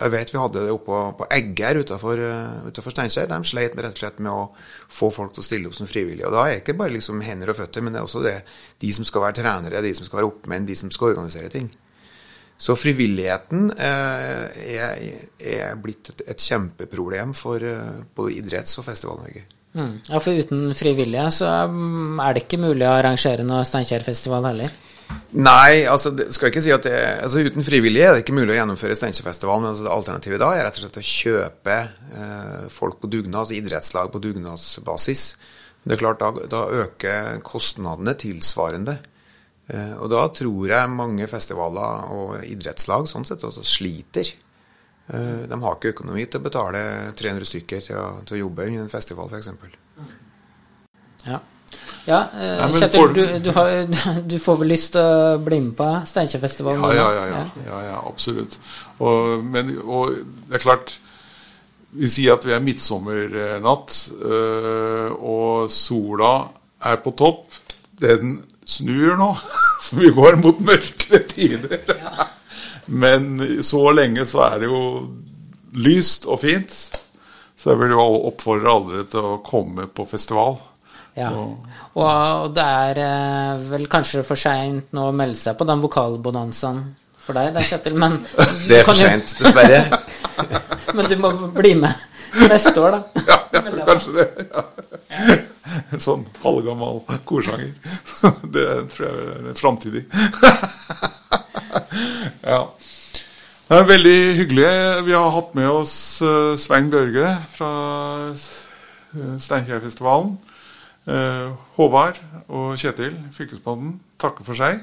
jeg 0.00 0.10
vet 0.10 0.32
vi 0.32 0.40
hadde 0.40 0.64
det 0.66 0.74
oppe 0.74 1.02
på 1.18 1.26
Egger 1.30 1.82
utenfor, 1.82 2.18
eh, 2.18 2.56
utenfor 2.70 2.94
Steinkjer. 2.94 3.28
De 3.30 3.38
sleit 3.46 3.76
rett 3.76 3.94
og 3.94 4.02
slett 4.02 4.18
med 4.18 4.32
å 4.32 4.50
få 4.90 5.12
folk 5.14 5.34
til 5.34 5.42
å 5.42 5.46
stille 5.46 5.70
opp 5.70 5.78
som 5.78 5.90
frivillige. 5.90 6.26
Og 6.26 6.32
Da 6.32 6.46
er 6.46 6.54
det 6.54 6.64
ikke 6.64 6.78
bare 6.78 6.94
liksom 6.94 7.22
hender 7.22 7.50
og 7.50 7.56
føtter, 7.56 7.82
men 7.82 7.92
det 7.92 8.00
er 8.00 8.06
også 8.06 8.22
det, 8.22 8.42
de 8.78 8.92
som 8.92 9.04
skal 9.04 9.22
være 9.22 9.42
trenere, 9.42 9.82
de 9.82 9.94
som 9.94 10.06
skal 10.06 10.22
være 10.22 10.32
oppmenn, 10.32 10.66
de 10.66 10.74
som 10.74 10.90
skal 10.90 11.14
organisere 11.14 11.50
ting. 11.50 11.70
Så 12.62 12.76
frivilligheten 12.78 13.72
eh, 13.74 14.76
er, 14.76 15.00
er 15.42 15.80
blitt 15.82 16.12
et, 16.12 16.22
et, 16.30 16.44
kjempeproblem 16.46 17.32
for 17.34 17.64
eh, 17.66 18.04
både 18.14 18.36
idretts- 18.38 18.78
og 18.78 18.86
Festival-Norge. 18.86 19.42
Mm. 19.72 19.92
Ja, 20.06 20.20
For 20.20 20.36
uten 20.36 20.70
frivillige 20.76 21.26
så 21.34 21.48
mm, 21.72 22.20
er 22.22 22.36
det 22.36 22.44
ikke 22.44 22.60
mulig 22.62 22.86
å 22.86 22.92
arrangere 22.92 23.46
noe 23.48 23.64
Steinkjerfestival 23.66 24.46
heller? 24.50 24.70
Nei, 25.32 25.82
altså, 25.88 26.12
skal 26.32 26.52
ikke 26.52 26.62
si 26.64 26.72
at 26.74 26.84
det, 26.86 26.96
altså 27.24 27.42
uten 27.42 27.64
frivillige 27.66 28.06
er 28.08 28.14
det 28.14 28.22
ikke 28.22 28.36
mulig 28.36 28.54
å 28.54 28.58
gjennomføre 28.60 28.96
Steinkjerfestivalen. 29.00 29.64
Men 29.64 29.72
altså, 29.72 29.88
alternativet 29.90 30.42
da 30.44 30.52
er 30.54 30.66
rett 30.68 30.78
og 30.78 30.84
slett 30.84 31.00
å 31.00 31.06
kjøpe 31.08 31.78
eh, 31.82 32.66
folk 32.72 33.00
på 33.02 33.10
dugnad, 33.10 33.42
altså 33.42 33.58
idrettslag 33.58 34.12
på 34.12 34.22
dugnadsbasis. 34.22 35.24
Det 35.82 35.96
er 35.96 36.04
klart, 36.04 36.22
Da, 36.22 36.46
da 36.46 36.66
øker 36.84 37.40
kostnadene 37.42 38.14
tilsvarende. 38.14 39.00
Eh, 39.70 39.94
og 40.02 40.10
da 40.10 40.24
tror 40.34 40.72
jeg 40.72 40.90
mange 40.90 41.28
festivaler 41.30 42.08
og 42.12 42.42
idrettslag 42.48 43.06
sånn 43.10 43.26
sett 43.28 43.44
også 43.46 43.62
sliter. 43.66 44.32
Eh, 45.12 45.44
de 45.48 45.60
har 45.62 45.78
ikke 45.78 45.94
økonomi 45.94 46.26
til 46.26 46.42
å 46.42 46.46
betale 46.48 46.82
300 47.18 47.48
stykker 47.52 47.86
til 47.86 48.00
å, 48.00 48.08
til 48.26 48.38
å 48.38 48.42
jobbe 48.46 48.66
under 48.68 48.84
en 48.84 48.92
festival, 48.92 49.30
f.eks. 49.30 49.50
Ja. 51.28 51.40
Ja, 52.04 52.18
eh, 52.34 52.74
Kjetil, 52.74 53.12
du, 53.14 53.22
du, 53.46 53.50
har, 53.54 53.70
du, 54.30 54.36
får 54.42 54.58
vel 54.60 54.72
lyst 54.74 54.92
til 54.96 55.06
å 55.06 55.38
bli 55.40 55.60
med 55.62 55.76
på 55.78 55.86
Steinkjerfestivalen? 56.10 56.82
Ja, 56.98 57.06
ja, 57.14 57.24
ja, 57.30 57.44
ja, 57.68 57.80
ja, 57.92 58.02
absolutt. 58.10 58.58
Og, 58.98 59.46
men, 59.46 59.76
og 59.86 60.18
det 60.50 60.58
er 60.58 60.66
klart 60.66 60.96
Vi 61.92 62.08
sier 62.08 62.34
at 62.34 62.44
vi 62.48 62.54
er 62.56 62.62
midtsommernatt, 62.64 63.96
og 65.20 65.66
sola 65.68 66.30
er 66.88 67.02
på 67.04 67.12
topp. 67.20 67.58
Den 68.00 68.38
snur 68.64 69.16
nå, 69.18 69.30
så 69.84 69.98
vi 70.00 70.12
går 70.14 70.38
mot 70.42 70.60
mørkere 70.62 71.22
tider. 71.28 71.78
Ja. 71.88 72.28
Men 72.86 73.62
så 73.64 73.84
lenge 73.94 74.26
så 74.26 74.42
er 74.48 74.62
det 74.62 74.70
jo 74.70 74.82
lyst 75.78 76.26
og 76.26 76.42
fint. 76.42 76.74
Så 77.56 77.70
jeg 77.70 77.78
vil 77.78 77.94
jo 77.94 78.02
oppfordre 78.32 78.72
alle 78.72 79.04
til 79.10 79.22
å 79.22 79.40
komme 79.46 79.86
på 79.86 80.06
festival. 80.10 80.56
Ja. 81.14 81.30
Og 81.30 82.54
det 82.56 82.64
er 82.64 83.00
eh, 83.04 83.62
vel 83.68 83.84
kanskje 83.90 84.24
for 84.26 84.40
seint 84.40 84.94
nå 84.96 85.10
å 85.10 85.14
melde 85.14 85.38
seg 85.38 85.58
på 85.58 85.66
den 85.68 85.82
vokalbonanzaen 85.84 86.82
for 87.22 87.38
deg, 87.38 87.52
det, 87.54 87.62
Kjetil, 87.68 87.94
men 88.02 88.16
Det 88.68 88.80
er 88.80 88.88
for 88.88 88.98
seint, 88.98 89.36
dessverre. 89.38 90.00
men 90.96 91.06
du 91.06 91.14
må 91.22 91.30
bli 91.54 91.76
med 91.78 92.48
neste 92.48 92.74
år, 92.82 92.96
da. 92.96 93.24
Ja, 93.28 93.38
ja 93.60 93.86
kanskje 93.86 94.16
det. 94.18 94.28
Ja 94.50 95.38
sånn 96.06 96.24
halvgammal 96.42 97.02
korsanger. 97.28 97.72
Det 98.54 98.66
tror 98.92 99.08
jeg 99.08 99.52
er 99.52 99.58
framtidig. 99.58 100.04
ja. 102.52 102.62
Det 103.72 103.78
er 103.78 103.86
veldig 103.88 104.18
hyggelig. 104.36 104.70
Vi 105.06 105.14
har 105.16 105.30
hatt 105.32 105.54
med 105.56 105.68
oss 105.70 105.94
eh, 106.20 106.58
Svein 106.60 106.90
Børge 106.92 107.30
fra 107.54 107.70
eh, 108.34 109.36
Steinkjerfestivalen. 109.40 110.34
Eh, 111.08 111.54
Håvard 111.78 112.18
og 112.52 112.74
Kjetil, 112.76 113.16
fylkesmannen, 113.32 113.94
takker 114.20 114.44
for 114.44 114.58
seg. 114.58 114.82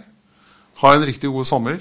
Ha 0.81 0.93
en 0.95 1.05
riktig 1.05 1.29
god 1.29 1.45
sommer. 1.45 1.77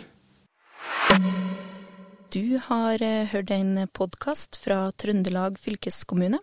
Du 2.28 2.58
har 2.66 3.00
hørt 3.32 3.54
en 3.56 3.86
podkast 3.96 4.60
fra 4.60 4.90
Trøndelag 5.00 5.56
fylkeskommune. 5.62 6.42